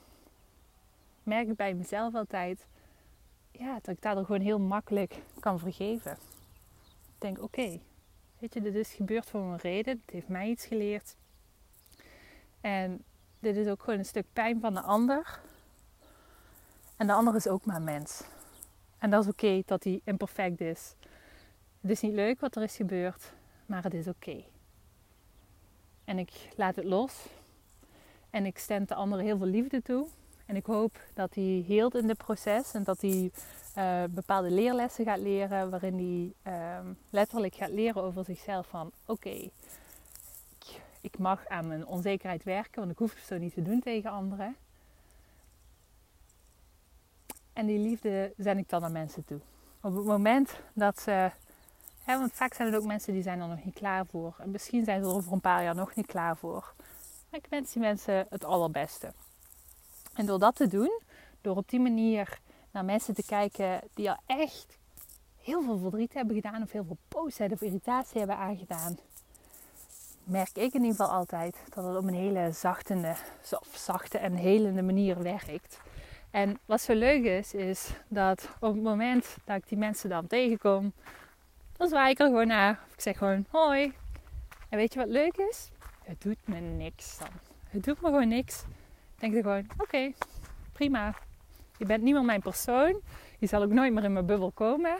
merk 1.24 1.48
ik 1.48 1.56
bij 1.56 1.74
mezelf 1.74 2.16
altijd 2.16 2.68
ja, 3.52 3.74
dat 3.74 3.96
ik 3.96 4.02
daardoor 4.02 4.26
gewoon 4.26 4.42
heel 4.42 4.60
makkelijk 4.60 5.22
kan 5.40 5.60
vergeven. 5.60 6.12
Ik 7.06 7.18
denk, 7.18 7.42
oké, 7.42 7.80
weet 8.40 8.54
je, 8.54 8.62
dit 8.62 8.76
is 8.76 8.94
gebeurd 8.94 9.30
voor 9.30 9.42
een 9.42 9.58
reden. 9.58 10.02
Het 10.06 10.14
heeft 10.14 10.28
mij 10.28 10.50
iets 10.50 10.66
geleerd. 10.66 11.16
En 12.62 13.04
dit 13.40 13.56
is 13.56 13.68
ook 13.68 13.84
gewoon 13.84 14.00
een 14.00 14.06
stuk 14.06 14.26
pijn 14.34 14.60
van 14.60 14.74
de 14.74 14.82
ander. 14.82 15.40
En 16.98 17.08
de 17.08 17.14
ander 17.14 17.36
is 17.36 17.48
ook 17.48 17.66
maar 17.66 17.82
mens. 17.82 18.24
En 18.98 19.10
dat 19.10 19.24
is 19.24 19.30
oké 19.30 19.62
dat 19.66 19.84
hij 19.84 20.02
imperfect 20.04 20.62
is. 20.62 20.96
Het 21.82 21.92
is 21.92 22.02
niet 22.02 22.14
leuk 22.14 22.40
wat 22.40 22.56
er 22.56 22.64
is 22.64 22.76
gebeurd, 22.76 23.34
maar 23.66 23.84
het 23.84 23.94
is 23.94 24.08
oké. 24.08 24.44
En 26.04 26.20
ik 26.20 26.32
laat 26.56 26.76
het 26.76 26.86
los. 26.86 27.28
En 28.34 28.46
ik 28.46 28.58
stem 28.58 28.86
de 28.86 28.96
ander 28.96 29.20
heel 29.20 29.38
veel 29.38 29.48
liefde 29.48 29.82
toe. 29.82 30.08
En 30.46 30.56
ik 30.56 30.66
hoop 30.66 31.00
dat 31.14 31.36
hij 31.36 31.64
heelt 31.68 31.96
in 31.96 32.08
dit 32.08 32.18
proces 32.18 32.74
en 32.74 32.84
dat 32.84 33.02
hij 33.02 33.32
uh, 33.78 34.04
bepaalde 34.10 34.52
leerlessen 34.52 35.06
gaat 35.06 35.20
leren 35.20 35.70
waarin 35.70 36.34
hij 36.44 36.54
uh, 36.54 36.90
letterlijk 37.10 37.56
gaat 37.56 37.70
leren 37.70 38.04
over 38.04 38.26
zichzelf 38.26 38.68
van 38.68 38.92
oké, 39.06 39.50
ik, 41.02 41.18
mag 41.18 41.48
aan 41.48 41.68
mijn 41.68 41.86
onzekerheid 41.86 42.44
werken, 42.44 42.80
want 42.80 42.92
ik 42.92 42.98
hoef 42.98 43.14
het 43.14 43.24
zo 43.24 43.38
niet 43.38 43.54
te 43.54 43.62
doen 43.62 43.80
tegen 43.80 44.12
anderen. 44.12 44.56
En 47.54 47.66
die 47.66 47.80
liefde 47.80 48.34
zend 48.38 48.60
ik 48.60 48.70
dan 48.70 48.82
naar 48.82 48.92
mensen 48.92 49.26
toe. 49.26 49.40
Op 49.82 49.96
het 49.96 50.06
moment 50.06 50.60
dat 50.74 51.00
ze, 51.00 51.32
hè, 52.04 52.18
want 52.20 52.34
vaak 52.34 52.54
zijn 52.54 52.74
er 52.74 52.80
ook 52.80 52.86
mensen 52.86 53.14
die 53.14 53.24
zijn 53.24 53.40
er 53.40 53.48
nog 53.48 53.66
niet 53.66 53.74
klaar 53.74 54.06
voor. 54.06 54.36
En 54.38 54.52
misschien 54.52 54.84
zijn 54.84 55.04
ze 55.04 55.10
er 55.10 55.16
over 55.16 55.32
een 55.32 55.42
paar 55.42 55.64
jaar 55.64 55.76
nog 55.76 55.96
niet 55.96 56.06
klaar 56.06 56.38
voor. 56.38 56.74
Ik 57.34 57.46
wens 57.50 57.74
die 57.74 57.82
mensen 57.82 58.26
het 58.30 58.44
allerbeste. 58.44 59.14
En 60.14 60.26
door 60.26 60.40
dat 60.40 60.56
te 60.56 60.68
doen, 60.68 61.00
door 61.42 61.58
op 61.58 61.70
die 61.70 61.80
manier 61.80 62.40
naar 62.72 62.86
mensen 62.86 63.14
te 63.14 63.26
kijken 63.26 63.82
die 63.94 64.10
al 64.10 64.18
echt 64.26 64.78
heel 65.42 65.64
veel 65.64 65.78
verdriet 65.78 66.14
hebben 66.14 66.36
gedaan 66.36 66.62
of 66.62 66.72
heel 66.72 66.84
veel 66.84 66.98
boosheid 67.08 67.52
of 67.52 67.62
irritatie 67.62 68.18
hebben 68.18 68.38
aangedaan, 68.38 68.98
merk 70.24 70.50
ik 70.58 70.74
in 70.74 70.82
ieder 70.82 70.96
geval 70.96 71.12
altijd 71.12 71.58
dat 71.70 71.84
het 71.84 71.98
op 71.98 72.04
een 72.04 72.14
hele 72.14 72.52
zachte, 72.52 73.16
zachte 73.72 74.18
en 74.18 74.34
helende 74.34 74.82
manier 74.82 75.24
werkt. 75.24 75.80
En 76.32 76.60
wat 76.66 76.82
zo 76.82 76.94
leuk 76.94 77.24
is, 77.24 77.54
is 77.54 77.90
dat 78.08 78.50
op 78.60 78.74
het 78.74 78.84
moment 78.84 79.36
dat 79.46 79.56
ik 79.56 79.68
die 79.68 79.78
mensen 79.78 80.10
dan 80.10 80.28
tegenkom, 80.28 80.94
dan 81.78 81.88
zwaai 81.88 82.12
ik 82.12 82.20
er 82.20 82.26
gewoon 82.26 82.48
naar. 82.48 82.80
ik 82.94 83.02
zeg 83.02 83.18
gewoon 83.18 83.46
hoi. 83.50 83.94
En 84.70 84.78
weet 84.78 84.94
je 84.94 85.00
wat 85.00 85.10
leuk 85.10 85.38
is? 85.38 85.72
Het 86.04 86.22
doet 86.22 86.48
me 86.48 86.60
niks 86.60 87.18
dan. 87.18 87.28
Het 87.70 87.84
doet 87.84 88.02
me 88.02 88.08
gewoon 88.08 88.28
niks. 88.28 88.62
Ik 89.14 89.20
denk 89.20 89.34
er 89.36 89.42
gewoon, 89.42 89.68
oké, 89.78 90.12
prima. 90.72 91.16
Je 91.78 91.86
bent 91.86 92.04
niet 92.04 92.14
meer 92.14 92.26
mijn 92.26 92.42
persoon. 92.42 93.02
Je 93.40 93.48
zal 93.48 93.62
ook 93.62 93.72
nooit 93.72 93.94
meer 93.94 94.04
in 94.04 94.14
mijn 94.14 94.26
bubbel 94.26 94.52
komen. 94.52 94.98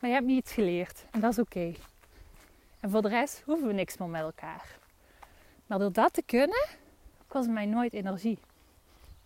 Maar 0.00 0.10
je 0.10 0.16
hebt 0.16 0.26
me 0.26 0.32
iets 0.32 0.52
geleerd. 0.52 1.04
En 1.10 1.20
dat 1.20 1.32
is 1.32 1.38
oké. 1.38 1.74
En 2.80 2.90
voor 2.90 3.02
de 3.02 3.08
rest 3.08 3.42
hoeven 3.44 3.66
we 3.66 3.72
niks 3.72 3.96
meer 3.96 4.08
met 4.08 4.20
elkaar. 4.20 4.78
Maar 5.66 5.78
door 5.78 5.92
dat 5.92 6.12
te 6.12 6.22
kunnen, 6.22 6.66
kost 7.26 7.44
het 7.44 7.54
mij 7.54 7.66
nooit 7.66 7.92
energie. 7.92 8.38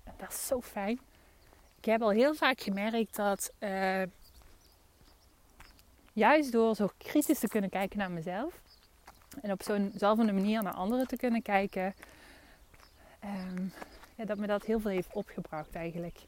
En 0.05 0.15
dat 0.17 0.29
is 0.31 0.47
zo 0.47 0.61
fijn. 0.61 1.01
Ik 1.79 1.85
heb 1.85 2.03
al 2.03 2.11
heel 2.11 2.35
vaak 2.35 2.61
gemerkt 2.61 3.17
dat 3.17 3.53
uh, 3.61 4.03
juist 6.13 6.53
door 6.53 6.75
zo 6.75 6.89
kritisch 6.99 7.39
te 7.39 7.49
kunnen 7.49 7.71
kijken 7.71 7.99
naar 7.99 8.11
mezelf 8.11 8.61
en 9.43 9.53
op 9.53 9.63
zo'nzelfde 9.63 10.33
manier 10.33 10.63
naar 10.63 10.73
anderen 10.73 11.07
te 11.07 11.17
kunnen 11.17 11.43
kijken, 11.43 11.95
um, 13.25 13.73
ja, 14.15 14.25
dat 14.25 14.39
me 14.39 14.47
dat 14.47 14.65
heel 14.65 14.81
veel 14.81 14.91
heeft 14.91 15.13
opgebracht 15.13 15.75
eigenlijk. 15.75 16.19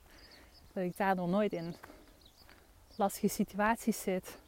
Dat 0.73 0.85
ik 0.85 0.97
daardoor 0.97 1.29
nooit 1.29 1.53
in 1.53 1.75
lastige 2.97 3.29
situaties 3.29 4.01
zit 4.01 4.39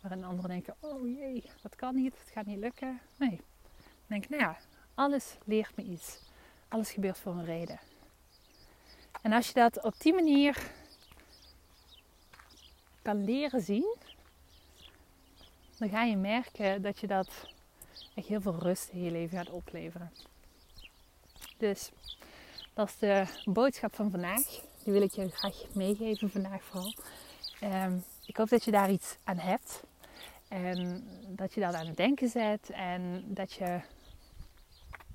waarin 0.00 0.24
anderen 0.24 0.50
denken: 0.50 0.74
oh 0.80 1.08
jee, 1.08 1.44
dat 1.62 1.76
kan 1.76 1.94
niet, 1.94 2.18
het 2.18 2.30
gaat 2.32 2.46
niet 2.46 2.58
lukken. 2.58 3.00
Nee, 3.16 3.32
ik 3.32 4.06
denk, 4.06 4.28
nou 4.28 4.42
ja, 4.42 4.56
alles 4.94 5.36
leert 5.44 5.76
me 5.76 5.82
iets. 5.82 6.18
Alles 6.68 6.90
gebeurt 6.90 7.18
voor 7.18 7.32
een 7.32 7.44
reden. 7.44 7.80
En 9.22 9.32
als 9.32 9.46
je 9.46 9.54
dat 9.54 9.82
op 9.82 10.00
die 10.00 10.14
manier 10.14 10.70
kan 13.02 13.24
leren 13.24 13.60
zien, 13.60 13.96
dan 15.78 15.88
ga 15.88 16.02
je 16.02 16.16
merken 16.16 16.82
dat 16.82 17.00
je 17.00 17.06
dat 17.06 17.53
echt 18.14 18.26
heel 18.26 18.40
veel 18.40 18.58
rust 18.58 18.88
in 18.88 19.02
je 19.02 19.10
leven 19.10 19.38
gaat 19.38 19.50
opleveren. 19.50 20.12
Dus 21.56 21.90
dat 22.74 22.88
is 22.88 22.98
de 22.98 23.26
boodschap 23.44 23.94
van 23.94 24.10
vandaag. 24.10 24.42
Die 24.84 24.92
wil 24.92 25.02
ik 25.02 25.12
je 25.12 25.28
graag 25.28 25.64
meegeven 25.72 26.30
vandaag 26.30 26.62
vooral. 26.62 26.94
Um, 27.62 28.04
ik 28.26 28.36
hoop 28.36 28.48
dat 28.48 28.64
je 28.64 28.70
daar 28.70 28.90
iets 28.90 29.16
aan 29.24 29.38
hebt. 29.38 29.82
En 30.48 31.08
dat 31.28 31.54
je 31.54 31.60
daar 31.60 31.74
aan 31.74 31.86
het 31.86 31.96
denken 31.96 32.28
zet. 32.28 32.70
En 32.70 33.24
dat 33.26 33.52
je, 33.52 33.80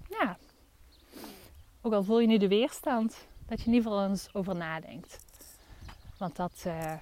ja, 0.09 0.37
ook 1.81 1.93
al 1.93 2.03
voel 2.03 2.19
je 2.19 2.27
nu 2.27 2.37
de 2.37 2.47
weerstand, 2.47 3.25
dat 3.45 3.59
je 3.59 3.65
in 3.65 3.73
ieder 3.73 3.91
geval 3.91 4.07
eens 4.07 4.33
over 4.33 4.55
nadenkt. 4.55 5.17
Want 6.17 6.35
dat, 6.35 6.63
uh, 6.67 6.93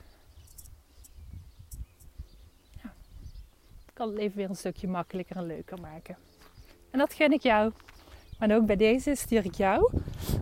kan 3.97 4.07
het 4.07 4.17
leven 4.17 4.37
weer 4.37 4.49
een 4.49 4.55
stukje 4.55 4.87
makkelijker 4.87 5.35
en 5.35 5.45
leuker 5.45 5.79
maken. 5.79 6.17
En 6.91 6.99
dat 6.99 7.13
gun 7.13 7.31
ik 7.31 7.41
jou. 7.41 7.71
Maar 8.39 8.55
ook 8.55 8.65
bij 8.65 8.75
deze 8.75 9.15
stuur 9.15 9.45
ik 9.45 9.53
jou, 9.53 9.91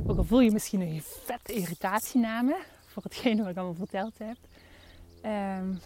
ook 0.05 0.17
al 0.17 0.23
voel 0.23 0.39
je 0.39 0.51
misschien 0.51 0.81
een 0.81 1.01
vette 1.01 1.53
irritatie 1.53 2.21
na 2.21 2.41
me, 2.41 2.63
voor 2.85 3.03
hetgene 3.03 3.41
wat 3.41 3.51
ik 3.51 3.57
allemaal 3.57 3.75
verteld 3.75 4.17
heb. 4.17 4.37
Um, 5.25 5.79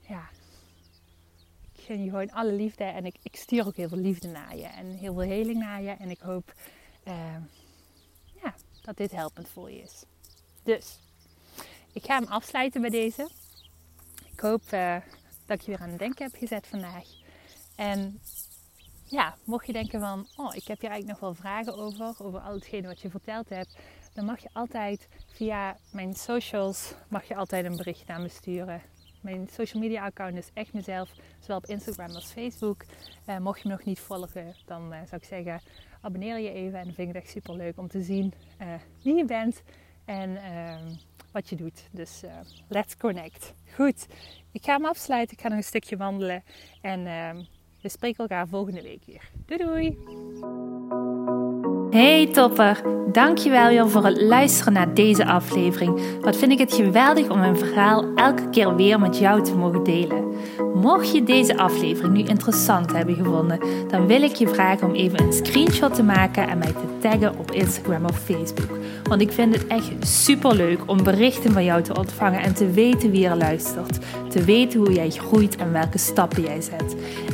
ja, 0.00 0.28
ik 1.72 1.80
gun 1.80 2.04
je 2.04 2.10
gewoon 2.10 2.30
alle 2.30 2.52
liefde 2.52 2.84
en 2.84 3.06
ik, 3.06 3.16
ik, 3.22 3.36
stuur 3.36 3.66
ook 3.66 3.76
heel 3.76 3.88
veel 3.88 3.98
liefde 3.98 4.28
naar 4.28 4.56
je 4.56 4.66
en 4.66 4.86
heel 4.86 5.14
veel 5.14 5.28
heling 5.28 5.58
naar 5.58 5.82
je. 5.82 5.90
En 5.90 6.10
ik 6.10 6.20
hoop 6.20 6.52
uh, 7.04 7.36
ja, 8.42 8.54
dat 8.82 8.96
dit 8.96 9.12
helpend 9.12 9.48
voor 9.48 9.70
je 9.70 9.82
is. 9.82 10.04
Dus, 10.62 11.00
ik 11.92 12.04
ga 12.04 12.18
hem 12.18 12.28
afsluiten 12.28 12.80
bij 12.80 12.90
deze. 12.90 13.28
Ik 14.32 14.40
hoop 14.40 14.62
uh, 14.72 14.96
dat 15.46 15.58
ik 15.58 15.64
je 15.64 15.70
weer 15.70 15.80
aan 15.80 15.88
het 15.88 15.98
denken 15.98 16.24
heb 16.24 16.34
gezet 16.34 16.66
vandaag. 16.66 17.04
En 17.76 18.20
ja, 19.04 19.34
mocht 19.44 19.66
je 19.66 19.72
denken 19.72 20.00
van, 20.00 20.26
oh, 20.36 20.54
ik 20.54 20.66
heb 20.66 20.80
hier 20.80 20.90
eigenlijk 20.90 21.20
nog 21.20 21.20
wel 21.20 21.34
vragen 21.34 21.76
over, 21.76 22.14
over 22.18 22.40
al 22.40 22.54
hetgene 22.54 22.86
wat 22.86 23.00
je 23.00 23.10
verteld 23.10 23.48
hebt, 23.48 23.76
dan 24.12 24.24
mag 24.24 24.42
je 24.42 24.48
altijd 24.52 25.08
via 25.26 25.76
mijn 25.90 26.14
socials, 26.14 26.94
mag 27.08 27.28
je 27.28 27.36
altijd 27.36 27.64
een 27.64 27.76
bericht 27.76 28.06
naar 28.06 28.20
me 28.20 28.28
sturen. 28.28 28.82
Mijn 29.20 29.48
social 29.52 29.82
media 29.82 30.04
account 30.04 30.36
is 30.36 30.50
echt 30.54 30.72
mezelf, 30.72 31.10
zowel 31.40 31.56
op 31.56 31.66
Instagram 31.66 32.14
als 32.14 32.32
Facebook. 32.32 32.84
Eh, 33.24 33.38
mocht 33.38 33.62
je 33.62 33.68
me 33.68 33.74
nog 33.74 33.84
niet 33.84 34.00
volgen, 34.00 34.54
dan 34.64 34.92
eh, 34.92 34.98
zou 34.98 35.20
ik 35.20 35.28
zeggen, 35.28 35.60
abonneer 36.00 36.38
je 36.38 36.52
even. 36.52 36.78
En 36.78 36.84
vind 36.84 36.98
ik 36.98 37.06
het 37.06 37.16
echt 37.16 37.30
super 37.30 37.54
leuk 37.54 37.78
om 37.78 37.88
te 37.88 38.02
zien 38.02 38.32
uh, 38.62 38.66
wie 39.02 39.14
je 39.14 39.24
bent 39.24 39.62
en 40.04 40.36
ehm, 40.36 40.94
wat 41.36 41.48
je 41.48 41.56
doet. 41.56 41.88
Dus 41.90 42.22
uh, 42.24 42.30
let's 42.68 42.96
connect. 42.96 43.54
Goed, 43.74 44.06
ik 44.52 44.64
ga 44.64 44.76
hem 44.76 44.86
afsluiten. 44.86 45.36
Ik 45.36 45.42
ga 45.42 45.48
nog 45.48 45.56
een 45.56 45.64
stukje 45.64 45.96
wandelen. 45.96 46.42
En 46.80 47.00
uh, 47.00 47.44
we 47.82 47.88
spreken 47.88 48.18
elkaar 48.18 48.48
volgende 48.48 48.82
week 48.82 49.04
weer. 49.04 49.30
Doei 49.46 49.64
doei! 49.64 50.65
Hey 51.90 52.26
topper, 52.26 52.82
dankjewel 53.12 53.68
weer 53.68 53.90
voor 53.90 54.04
het 54.04 54.22
luisteren 54.22 54.72
naar 54.72 54.94
deze 54.94 55.26
aflevering. 55.26 56.00
Wat 56.20 56.36
vind 56.36 56.52
ik 56.52 56.58
het 56.58 56.74
geweldig 56.74 57.28
om 57.28 57.38
mijn 57.38 57.58
verhaal 57.58 58.04
elke 58.14 58.50
keer 58.50 58.76
weer 58.76 59.00
met 59.00 59.18
jou 59.18 59.42
te 59.42 59.54
mogen 59.54 59.84
delen. 59.84 60.24
Mocht 60.74 61.12
je 61.12 61.22
deze 61.22 61.56
aflevering 61.56 62.14
nu 62.14 62.22
interessant 62.22 62.92
hebben 62.92 63.14
gevonden, 63.14 63.60
dan 63.88 64.06
wil 64.06 64.22
ik 64.22 64.34
je 64.34 64.48
vragen 64.48 64.88
om 64.88 64.94
even 64.94 65.20
een 65.20 65.32
screenshot 65.32 65.94
te 65.94 66.02
maken 66.02 66.48
en 66.48 66.58
mij 66.58 66.72
te 66.72 66.98
taggen 67.08 67.38
op 67.38 67.50
Instagram 67.50 68.04
of 68.04 68.18
Facebook. 68.18 68.78
Want 69.02 69.20
ik 69.20 69.32
vind 69.32 69.54
het 69.54 69.66
echt 69.66 69.90
super 70.00 70.54
leuk 70.54 70.80
om 70.86 71.02
berichten 71.02 71.52
van 71.52 71.64
jou 71.64 71.82
te 71.82 71.98
ontvangen 71.98 72.40
en 72.40 72.54
te 72.54 72.70
weten 72.70 73.10
wie 73.10 73.26
er 73.26 73.36
luistert. 73.36 73.98
Te 74.28 74.44
weten 74.44 74.80
hoe 74.80 74.92
jij 74.92 75.10
groeit 75.10 75.56
en 75.56 75.72
welke 75.72 75.98
stappen 75.98 76.42
jij 76.42 76.60
zet. 76.60 76.96